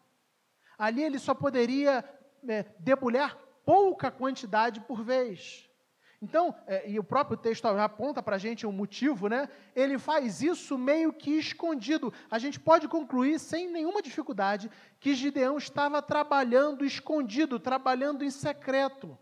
[0.76, 2.04] Ali ele só poderia
[2.46, 5.70] é, debulhar pouca quantidade por vez.
[6.22, 9.48] Então, é, e o próprio texto aponta para a gente um motivo, né?
[9.74, 12.14] Ele faz isso meio que escondido.
[12.30, 19.18] A gente pode concluir sem nenhuma dificuldade que Gideão estava trabalhando escondido, trabalhando em secreto.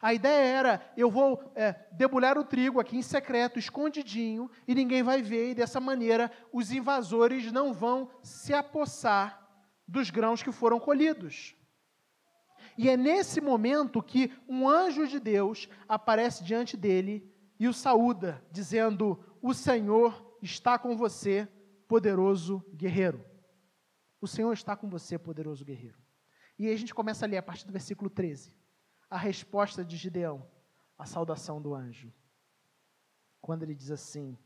[0.00, 5.02] A ideia era: eu vou é, debulhar o trigo aqui em secreto, escondidinho, e ninguém
[5.02, 9.44] vai ver, e dessa maneira os invasores não vão se apossar
[9.88, 11.56] dos grãos que foram colhidos.
[12.78, 18.44] E é nesse momento que um anjo de Deus aparece diante dele e o saúda,
[18.50, 21.48] dizendo: O Senhor está com você,
[21.88, 23.24] poderoso guerreiro.
[24.20, 25.98] O Senhor está com você, poderoso guerreiro.
[26.58, 28.52] E aí a gente começa a ler a partir do versículo 13,
[29.08, 30.46] a resposta de Gideão,
[30.98, 32.12] a saudação do anjo.
[33.40, 34.36] Quando ele diz assim: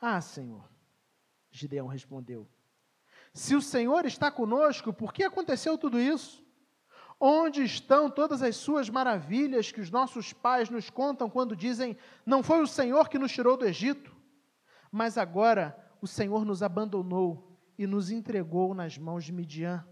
[0.00, 0.68] Ah, Senhor,
[1.50, 2.48] Gideão respondeu:
[3.32, 6.44] Se o Senhor está conosco, por que aconteceu tudo isso?
[7.22, 12.42] Onde estão todas as suas maravilhas que os nossos pais nos contam quando dizem: Não
[12.42, 14.16] foi o Senhor que nos tirou do Egito?
[14.90, 19.86] Mas agora o Senhor nos abandonou e nos entregou nas mãos de Midian.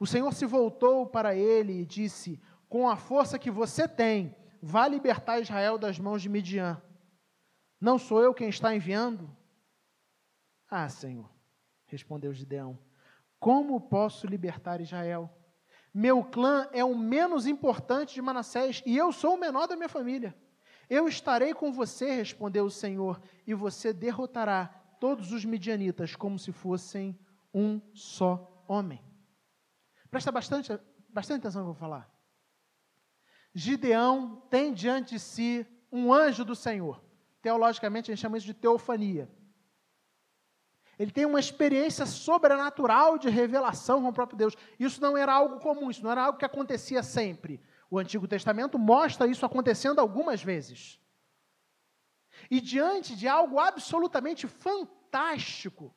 [0.00, 4.88] O Senhor se voltou para ele e disse: Com a força que você tem, vá
[4.88, 6.80] libertar Israel das mãos de Midian.
[7.78, 9.30] Não sou eu quem está enviando?
[10.70, 11.30] Ah, Senhor,
[11.84, 12.78] respondeu Gideão:
[13.38, 15.30] Como posso libertar Israel?
[15.94, 19.88] Meu clã é o menos importante de Manassés e eu sou o menor da minha
[19.88, 20.34] família.
[20.88, 24.66] Eu estarei com você, respondeu o Senhor, e você derrotará
[25.00, 27.18] todos os midianitas como se fossem
[27.52, 29.02] um só homem.
[30.10, 30.78] Presta bastante,
[31.08, 32.10] bastante atenção no que eu vou falar.
[33.54, 37.02] Gideão tem diante de si um anjo do Senhor.
[37.42, 39.30] Teologicamente, a gente chama isso de teofania.
[41.02, 44.56] Ele tem uma experiência sobrenatural de revelação com o próprio Deus.
[44.78, 47.60] Isso não era algo comum, isso não era algo que acontecia sempre.
[47.90, 51.00] O Antigo Testamento mostra isso acontecendo algumas vezes.
[52.48, 55.92] E diante de algo absolutamente fantástico,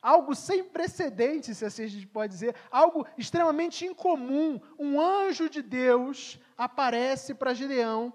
[0.00, 5.60] algo sem precedentes, se assim a gente pode dizer, algo extremamente incomum, um anjo de
[5.60, 8.14] Deus aparece para Gideão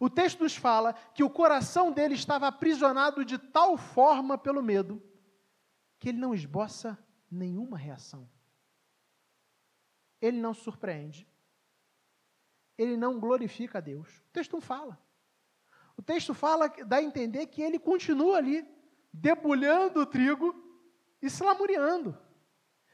[0.00, 5.02] o texto nos fala que o coração dele estava aprisionado de tal forma pelo medo
[5.98, 6.96] que ele não esboça
[7.30, 8.28] nenhuma reação.
[10.20, 11.28] Ele não surpreende.
[12.76, 14.08] Ele não glorifica a Deus.
[14.18, 14.98] O texto não fala.
[15.96, 18.64] O texto fala, dá a entender que ele continua ali,
[19.12, 20.54] debulhando o trigo
[21.20, 22.16] e se lamuriando,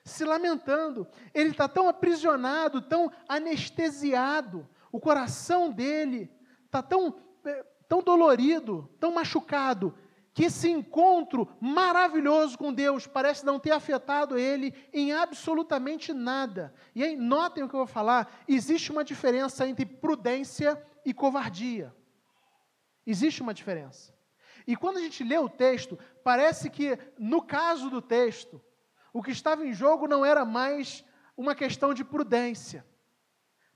[0.03, 1.07] se lamentando.
[1.35, 4.67] Ele está tão aprisionado, tão anestesiado.
[4.91, 6.34] O coração dele
[6.75, 7.15] está tão,
[7.45, 9.97] é, tão dolorido, tão machucado,
[10.33, 16.75] que esse encontro maravilhoso com Deus parece não ter afetado ele em absolutamente nada.
[16.93, 21.95] E aí, notem o que eu vou falar: existe uma diferença entre prudência e covardia.
[23.07, 24.13] Existe uma diferença.
[24.67, 28.61] E quando a gente lê o texto, parece que, no caso do texto,
[29.13, 31.05] o que estava em jogo não era mais
[31.37, 32.85] uma questão de prudência,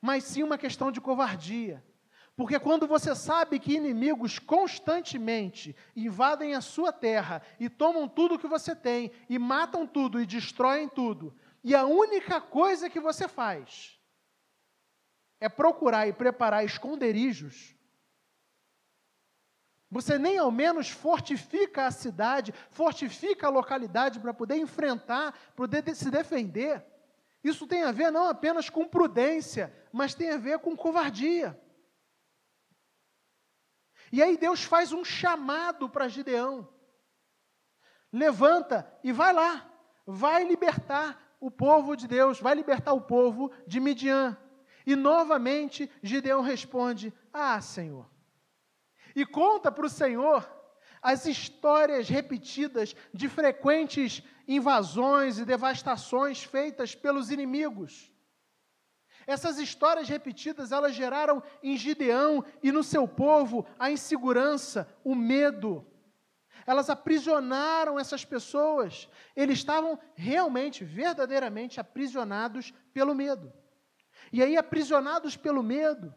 [0.01, 1.85] mas sim uma questão de covardia.
[2.39, 8.47] Porque quando você sabe que inimigos constantemente invadem a sua terra e tomam tudo que
[8.47, 11.35] você tem, e matam tudo e destroem tudo,
[11.65, 13.99] e a única coisa que você faz
[15.41, 17.75] é procurar e preparar esconderijos,
[19.91, 26.09] você nem ao menos fortifica a cidade, fortifica a localidade para poder enfrentar, poder se
[26.09, 26.85] defender.
[27.43, 31.61] Isso tem a ver não apenas com prudência, mas tem a ver com covardia.
[34.13, 36.69] E aí Deus faz um chamado para Gideão.
[38.13, 39.69] Levanta e vai lá,
[40.07, 44.37] vai libertar o povo de Deus, vai libertar o povo de Midian.
[44.87, 48.11] E novamente Gideão responde: Ah, Senhor.
[49.15, 50.49] E conta para o Senhor
[51.03, 58.11] as histórias repetidas de frequentes invasões e devastações feitas pelos inimigos.
[59.29, 65.87] Essas histórias repetidas, elas geraram em Gideão e no seu povo a insegurança, o medo.
[66.67, 69.07] Elas aprisionaram essas pessoas.
[69.37, 73.53] Eles estavam realmente, verdadeiramente aprisionados pelo medo.
[74.33, 76.15] E aí, aprisionados pelo medo,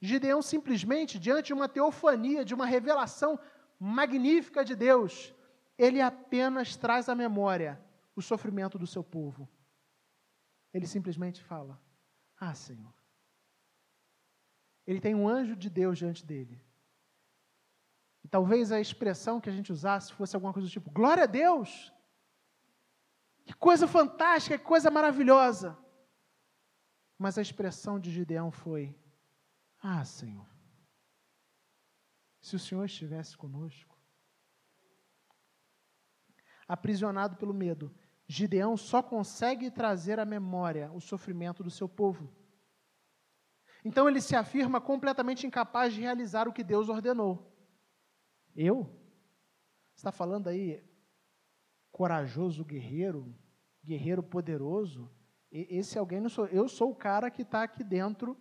[0.00, 3.38] Gideão simplesmente, diante de uma teofania, de uma revelação
[3.78, 5.34] magnífica de Deus,
[5.76, 7.78] ele apenas traz à memória
[8.16, 9.46] o sofrimento do seu povo.
[10.72, 11.78] Ele simplesmente fala:
[12.44, 12.92] ah, Senhor.
[14.84, 16.60] Ele tem um anjo de Deus diante dele.
[18.24, 21.26] E talvez a expressão que a gente usasse fosse alguma coisa do tipo: Glória a
[21.26, 21.92] Deus!
[23.44, 25.78] Que coisa fantástica, que coisa maravilhosa.
[27.16, 28.92] Mas a expressão de Gideão foi:
[29.80, 30.48] Ah, Senhor,
[32.40, 33.96] se o Senhor estivesse conosco.
[36.66, 37.94] Aprisionado pelo medo,
[38.32, 42.32] Gideão só consegue trazer à memória o sofrimento do seu povo.
[43.84, 47.54] Então ele se afirma completamente incapaz de realizar o que Deus ordenou.
[48.56, 48.84] Eu?
[49.94, 50.82] Você está falando aí
[51.90, 53.38] corajoso guerreiro,
[53.84, 55.10] guerreiro poderoso?
[55.50, 56.46] Esse alguém não sou.
[56.46, 58.34] Eu sou o cara que está aqui dentro,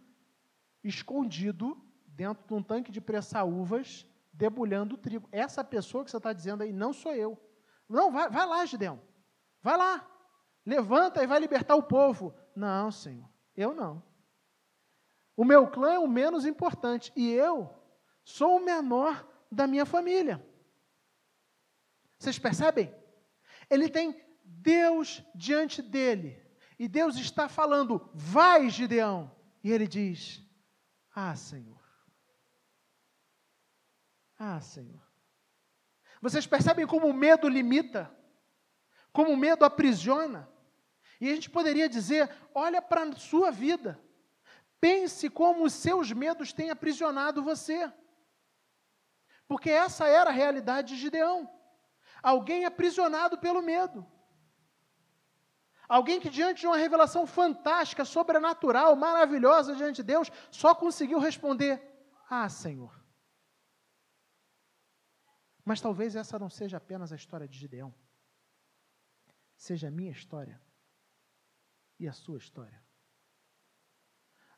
[0.81, 1.75] escondido,
[2.07, 5.27] dentro de um tanque de pressar uvas, debulhando trigo.
[5.33, 7.37] Essa pessoa que você está dizendo aí não sou eu.
[7.89, 9.10] Não, vai, vai lá, Gideão.
[9.61, 10.07] Vai lá,
[10.65, 12.33] levanta e vai libertar o povo.
[12.55, 14.03] Não, Senhor, eu não.
[15.35, 17.73] O meu clã é o menos importante e eu
[18.23, 20.45] sou o menor da minha família.
[22.17, 22.93] Vocês percebem?
[23.69, 26.39] Ele tem Deus diante dele
[26.77, 29.35] e Deus está falando: vai, Gideão.
[29.63, 30.43] E ele diz:
[31.13, 31.81] Ah, Senhor.
[34.37, 35.01] Ah, Senhor.
[36.21, 38.11] Vocês percebem como o medo limita?
[39.11, 40.49] Como o medo aprisiona.
[41.19, 43.99] E a gente poderia dizer: olha para a sua vida,
[44.79, 47.91] pense como os seus medos têm aprisionado você.
[49.47, 51.49] Porque essa era a realidade de Gideão.
[52.23, 54.05] Alguém aprisionado pelo medo.
[55.89, 61.81] Alguém que, diante de uma revelação fantástica, sobrenatural, maravilhosa diante de Deus, só conseguiu responder:
[62.29, 62.99] Ah, Senhor.
[65.65, 67.93] Mas talvez essa não seja apenas a história de Gideão
[69.61, 70.59] seja a minha história
[71.99, 72.83] e a sua história.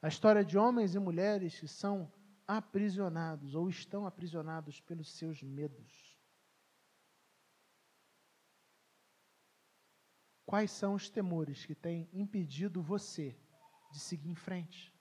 [0.01, 2.09] A história de homens e mulheres que são
[2.47, 6.17] aprisionados ou estão aprisionados pelos seus medos.
[10.45, 13.37] Quais são os temores que têm impedido você
[13.91, 14.93] de seguir em frente?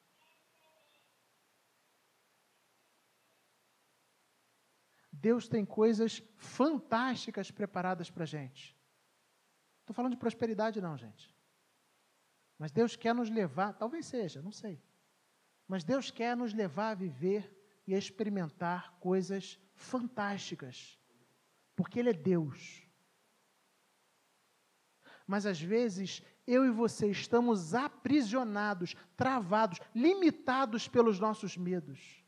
[5.12, 8.81] Deus tem coisas fantásticas preparadas para a gente.
[9.82, 11.34] Estou falando de prosperidade, não, gente.
[12.58, 14.80] Mas Deus quer nos levar, talvez seja, não sei.
[15.66, 17.52] Mas Deus quer nos levar a viver
[17.86, 20.98] e a experimentar coisas fantásticas.
[21.74, 22.86] Porque Ele é Deus.
[25.26, 32.22] Mas às vezes eu e você estamos aprisionados, travados, limitados pelos nossos medos.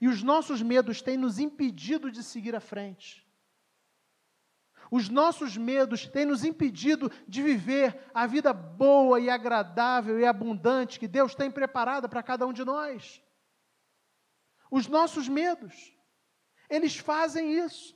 [0.00, 3.23] E os nossos medos têm nos impedido de seguir à frente.
[4.90, 10.98] Os nossos medos têm nos impedido de viver a vida boa e agradável e abundante
[10.98, 13.22] que Deus tem preparada para cada um de nós.
[14.70, 15.96] Os nossos medos,
[16.68, 17.94] eles fazem isso.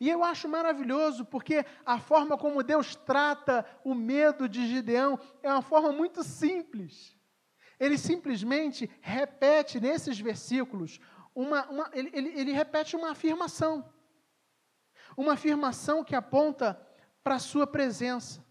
[0.00, 5.50] E eu acho maravilhoso porque a forma como Deus trata o medo de Gideão é
[5.50, 7.16] uma forma muito simples.
[7.78, 11.00] Ele simplesmente repete nesses versículos,
[11.34, 13.88] uma, uma ele, ele, ele repete uma afirmação.
[15.16, 16.80] Uma afirmação que aponta
[17.22, 18.44] para a sua presença.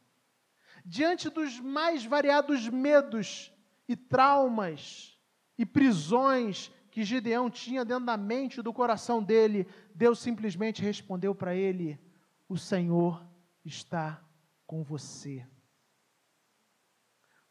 [0.86, 3.53] Diante dos mais variados medos
[3.88, 5.18] e traumas
[5.57, 11.34] e prisões que Gideão tinha dentro da mente e do coração dele, Deus simplesmente respondeu
[11.34, 11.99] para ele:
[12.47, 13.26] O Senhor
[13.64, 14.24] está
[14.66, 15.45] com você.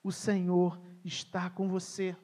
[0.02, 2.16] O Senhor está com você.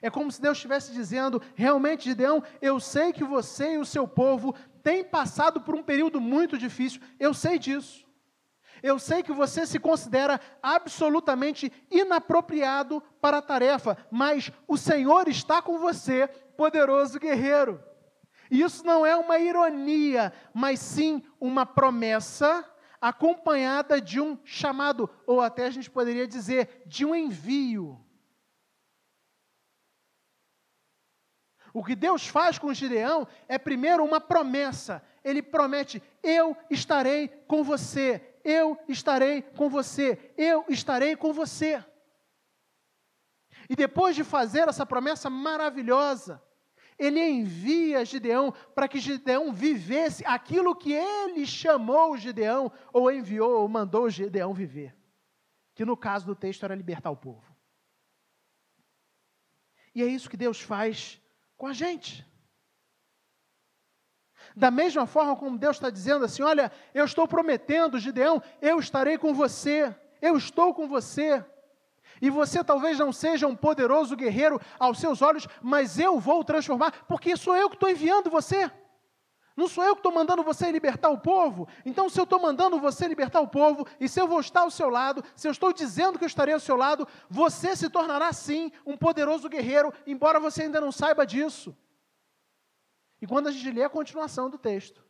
[0.00, 4.06] É como se Deus estivesse dizendo: realmente, Gideão, eu sei que você e o seu
[4.06, 4.54] povo
[4.84, 8.04] têm passado por um período muito difícil, eu sei disso.
[8.82, 15.62] Eu sei que você se considera absolutamente inapropriado para a tarefa, mas o Senhor está
[15.62, 17.82] com você, poderoso guerreiro.
[18.50, 22.62] Isso não é uma ironia, mas sim uma promessa
[23.00, 28.03] acompanhada de um chamado, ou até a gente poderia dizer, de um envio.
[31.74, 35.02] O que Deus faz com Gideão é primeiro uma promessa.
[35.24, 41.84] Ele promete: Eu estarei com você, eu estarei com você, eu estarei com você.
[43.68, 46.40] E depois de fazer essa promessa maravilhosa,
[46.96, 53.68] ele envia Gideão para que Gideão vivesse aquilo que ele chamou Gideão, ou enviou, ou
[53.68, 54.96] mandou Gideão viver.
[55.74, 57.52] Que no caso do texto era libertar o povo.
[59.92, 61.20] E é isso que Deus faz
[61.56, 62.26] com a gente.
[64.54, 69.18] Da mesma forma como Deus está dizendo assim: olha, eu estou prometendo, Gideão, eu estarei
[69.18, 71.44] com você, eu estou com você.
[72.20, 77.04] E você talvez não seja um poderoso guerreiro aos seus olhos, mas eu vou transformar,
[77.06, 78.70] porque sou eu que estou enviando você.
[79.56, 81.68] Não sou eu que estou mandando você libertar o povo.
[81.86, 84.70] Então, se eu estou mandando você libertar o povo, e se eu vou estar ao
[84.70, 88.32] seu lado, se eu estou dizendo que eu estarei ao seu lado, você se tornará
[88.32, 91.76] sim um poderoso guerreiro, embora você ainda não saiba disso.
[93.22, 95.04] E quando a gente lê a continuação do texto,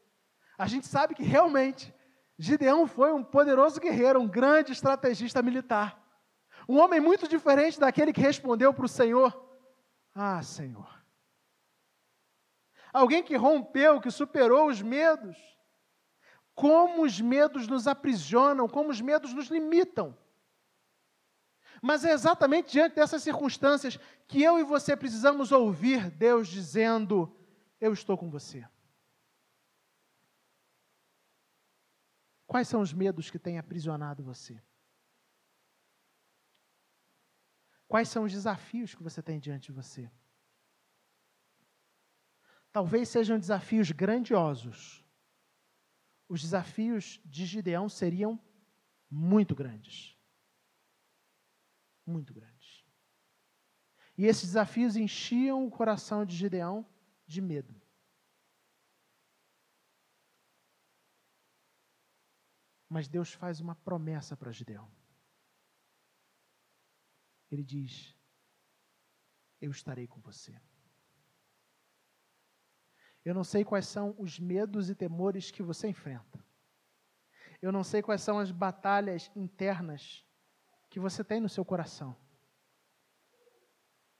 [0.59, 1.93] a gente sabe que realmente
[2.39, 6.01] Gideão foi um poderoso guerreiro, um grande estrategista militar.
[6.69, 9.35] Um homem muito diferente daquele que respondeu para o Senhor:
[10.15, 10.94] Ah, Senhor.
[12.95, 15.37] Alguém que rompeu, que superou os medos.
[16.55, 20.17] Como os medos nos aprisionam, como os medos nos limitam.
[21.83, 27.37] Mas é exatamente diante dessas circunstâncias que eu e você precisamos ouvir Deus dizendo:
[27.81, 28.65] eu estou com você.
[32.47, 34.63] Quais são os medos que têm aprisionado você?
[37.89, 40.09] Quais são os desafios que você tem diante de você?
[42.75, 45.07] Talvez sejam desafios grandiosos.
[46.29, 48.37] Os desafios de Gideão seriam
[49.09, 50.19] muito grandes.
[52.05, 52.85] Muito grandes.
[54.19, 56.85] E esses desafios enchiam o coração de Gideão
[57.25, 57.81] de medo.
[62.89, 64.91] Mas Deus faz uma promessa para Gideão.
[67.53, 68.19] Ele diz:
[69.61, 70.61] Eu estarei com você.
[73.25, 76.45] Eu não sei quais são os medos e temores que você enfrenta.
[77.63, 80.25] Eu não sei quais são as batalhas internas
[80.91, 82.15] que você tem no seu coração.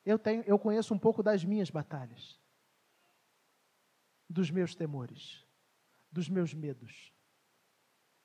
[0.05, 2.41] Eu, tenho, eu conheço um pouco das minhas batalhas
[4.29, 5.47] dos meus temores,
[6.11, 7.13] dos meus medos.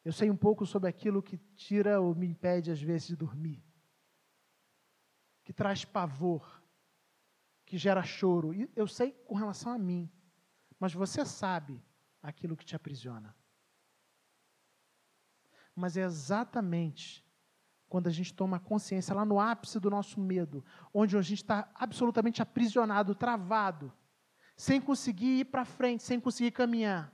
[0.03, 3.63] Eu sei um pouco sobre aquilo que tira ou me impede, às vezes, de dormir,
[5.43, 6.63] que traz pavor,
[7.65, 8.53] que gera choro.
[8.53, 10.09] E eu sei com relação a mim,
[10.79, 11.83] mas você sabe
[12.21, 13.35] aquilo que te aprisiona.
[15.75, 17.25] Mas é exatamente
[17.87, 20.63] quando a gente toma consciência, lá no ápice do nosso medo,
[20.93, 23.91] onde a gente está absolutamente aprisionado, travado,
[24.55, 27.11] sem conseguir ir para frente, sem conseguir caminhar.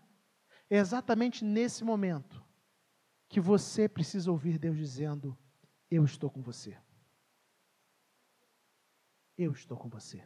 [0.70, 2.44] É exatamente nesse momento
[3.30, 5.38] que você precisa ouvir Deus dizendo:
[5.90, 6.78] Eu estou com você.
[9.38, 10.24] Eu estou com você.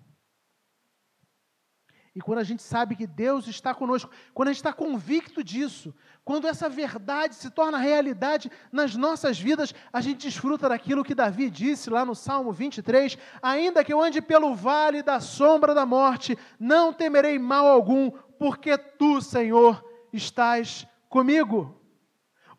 [2.16, 5.93] E quando a gente sabe que Deus está conosco, quando a gente está convicto disso,
[6.26, 11.49] quando essa verdade se torna realidade nas nossas vidas, a gente desfruta daquilo que Davi
[11.49, 16.38] disse lá no Salmo 23: Ainda que eu ande pelo vale da sombra da morte,
[16.60, 21.78] não temerei mal algum, porque tu, Senhor, estás comigo.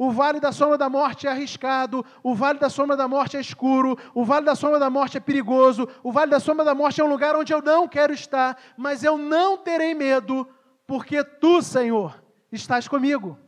[0.02, 3.40] O vale da sombra da morte é arriscado, o vale da sombra da morte é
[3.40, 7.02] escuro, o vale da sombra da morte é perigoso, o vale da sombra da morte
[7.02, 10.48] é um lugar onde eu não quero estar, mas eu não terei medo,
[10.86, 12.18] porque tu, Senhor,
[12.50, 13.38] estás comigo.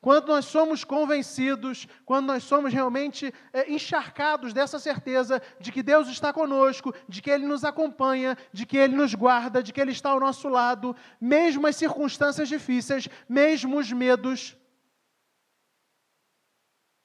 [0.00, 6.08] Quando nós somos convencidos, quando nós somos realmente é, encharcados dessa certeza de que Deus
[6.08, 9.92] está conosco, de que Ele nos acompanha, de que Ele nos guarda, de que Ele
[9.92, 14.57] está ao nosso lado, mesmo as circunstâncias difíceis, mesmo os medos,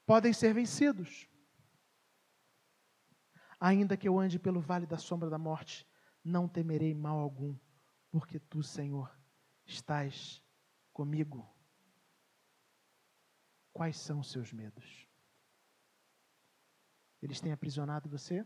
[0.05, 1.27] podem ser vencidos.
[3.59, 5.87] Ainda que eu ande pelo vale da sombra da morte,
[6.23, 7.57] não temerei mal algum,
[8.11, 9.17] porque tu, Senhor,
[9.65, 10.43] estás
[10.91, 11.49] comigo.
[13.71, 15.07] Quais são os seus medos?
[17.21, 18.45] Eles têm aprisionado você?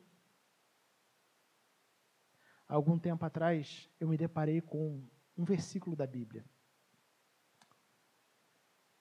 [2.68, 6.46] Algum tempo atrás, eu me deparei com um versículo da Bíblia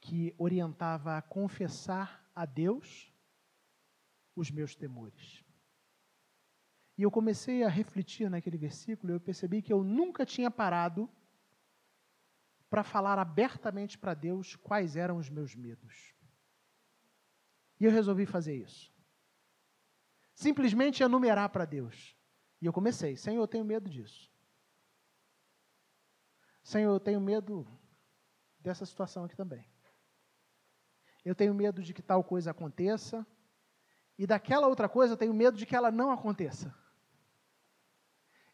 [0.00, 3.10] que orientava a confessar a Deus
[4.36, 5.42] os meus temores.
[6.98, 11.10] E eu comecei a refletir naquele versículo e eu percebi que eu nunca tinha parado
[12.68, 16.14] para falar abertamente para Deus quais eram os meus medos.
[17.80, 18.92] E eu resolvi fazer isso.
[20.34, 22.16] Simplesmente enumerar para Deus.
[22.60, 24.30] E eu comecei: Senhor, eu tenho medo disso.
[26.62, 27.66] Senhor, eu tenho medo
[28.58, 29.66] dessa situação aqui também
[31.26, 33.26] eu tenho medo de que tal coisa aconteça,
[34.16, 36.72] e daquela outra coisa eu tenho medo de que ela não aconteça.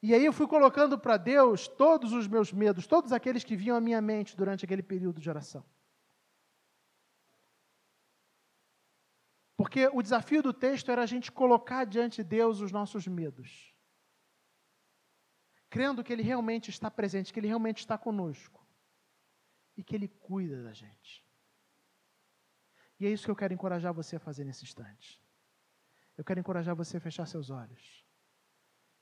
[0.03, 3.77] E aí eu fui colocando para Deus todos os meus medos, todos aqueles que vinham
[3.77, 5.63] à minha mente durante aquele período de oração.
[9.55, 13.77] Porque o desafio do texto era a gente colocar diante de Deus os nossos medos.
[15.69, 18.67] Crendo que Ele realmente está presente, que Ele realmente está conosco.
[19.77, 21.22] E que Ele cuida da gente.
[23.03, 25.21] E é isso que eu quero encorajar você a fazer nesse instante.
[26.17, 28.07] Eu quero encorajar você a fechar seus olhos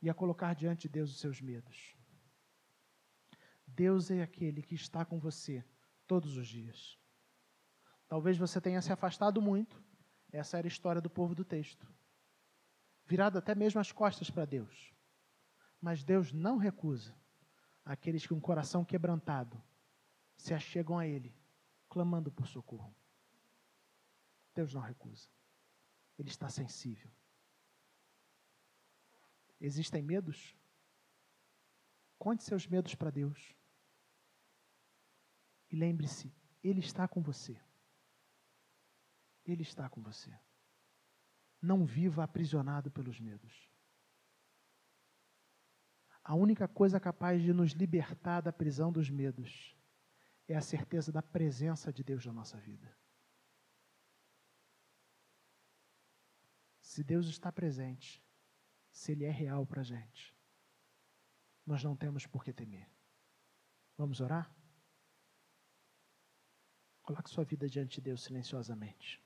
[0.01, 1.95] e a colocar diante de Deus os seus medos.
[3.67, 5.63] Deus é aquele que está com você
[6.07, 6.99] todos os dias.
[8.09, 9.85] Talvez você tenha se afastado muito,
[10.33, 11.87] essa era a história do povo do texto.
[13.05, 14.95] Virado até mesmo as costas para Deus.
[15.79, 17.15] Mas Deus não recusa
[17.85, 19.63] aqueles que, com um coração quebrantado,
[20.39, 21.37] se achegam a Ele,
[21.87, 22.97] clamando por socorro.
[24.61, 25.27] Deus não recusa.
[26.19, 27.11] Ele está sensível.
[29.59, 30.55] Existem medos?
[32.19, 33.57] Conte seus medos para Deus.
[35.71, 36.31] E lembre-se,
[36.63, 37.59] Ele está com você.
[39.47, 40.39] Ele está com você.
[41.63, 43.67] Não viva aprisionado pelos medos.
[46.23, 49.75] A única coisa capaz de nos libertar da prisão dos medos
[50.47, 53.00] é a certeza da presença de Deus na nossa vida.
[56.91, 58.21] Se Deus está presente,
[58.91, 60.35] se Ele é real para a gente,
[61.65, 62.91] nós não temos por que temer.
[63.97, 64.53] Vamos orar?
[67.01, 69.23] Coloque sua vida diante de Deus silenciosamente.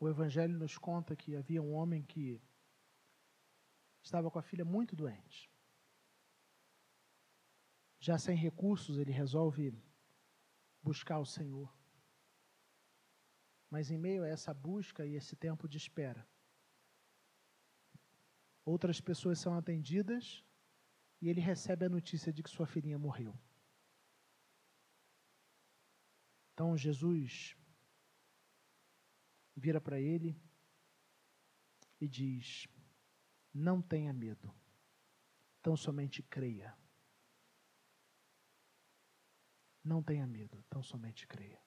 [0.00, 2.40] O Evangelho nos conta que havia um homem que
[4.02, 5.50] estava com a filha muito doente.
[7.98, 9.76] Já sem recursos, ele resolve
[10.80, 11.76] buscar o Senhor.
[13.68, 16.26] Mas em meio a essa busca e esse tempo de espera,
[18.64, 20.44] outras pessoas são atendidas
[21.20, 23.36] e ele recebe a notícia de que sua filhinha morreu.
[26.52, 27.57] Então Jesus
[29.58, 30.40] vira para ele
[32.00, 32.68] e diz:
[33.52, 34.54] Não tenha medo,
[35.62, 36.76] tão somente creia.
[39.82, 41.60] Não tenha medo, tão somente creia.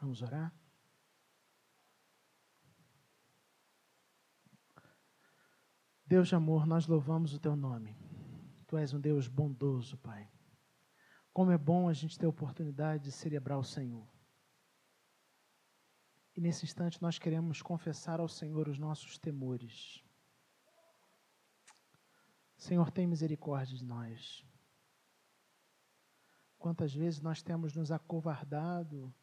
[0.00, 0.54] Vamos orar?
[6.04, 7.96] Deus de amor, nós louvamos o teu nome.
[8.66, 10.28] Tu és um Deus bondoso, Pai.
[11.32, 14.08] Como é bom a gente ter a oportunidade de celebrar o Senhor.
[16.40, 20.02] E nesse instante nós queremos confessar ao Senhor os nossos temores.
[22.56, 24.42] Senhor, tem misericórdia de nós.
[26.58, 29.14] Quantas vezes nós temos nos acovardado,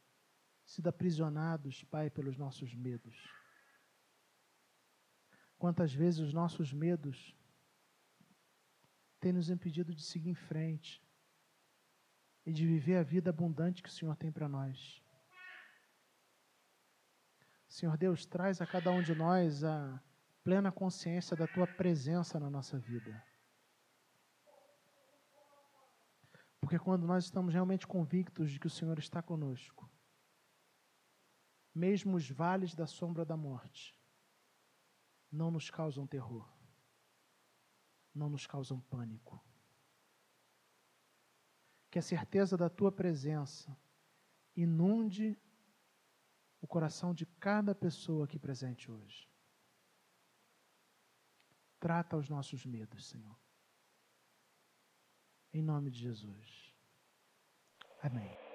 [0.63, 3.17] sido aprisionados, Pai, pelos nossos medos.
[5.57, 7.35] Quantas vezes os nossos medos
[9.19, 11.03] têm nos impedido de seguir em frente
[12.45, 15.06] e de viver a vida abundante que o Senhor tem para nós.
[17.77, 20.01] Senhor Deus, traz a cada um de nós a
[20.43, 23.23] plena consciência da tua presença na nossa vida.
[26.59, 29.87] Porque quando nós estamos realmente convictos de que o Senhor está conosco,
[31.71, 33.95] mesmo os vales da sombra da morte
[35.31, 36.51] não nos causam terror,
[38.11, 39.39] não nos causam pânico.
[41.91, 43.77] Que a certeza da tua presença
[44.55, 45.39] inunde
[46.67, 49.25] o coração de cada pessoa aqui presente hoje.
[51.79, 53.39] Trata os nossos medos, Senhor.
[55.53, 56.75] Em nome de Jesus.
[58.03, 58.46] Amém.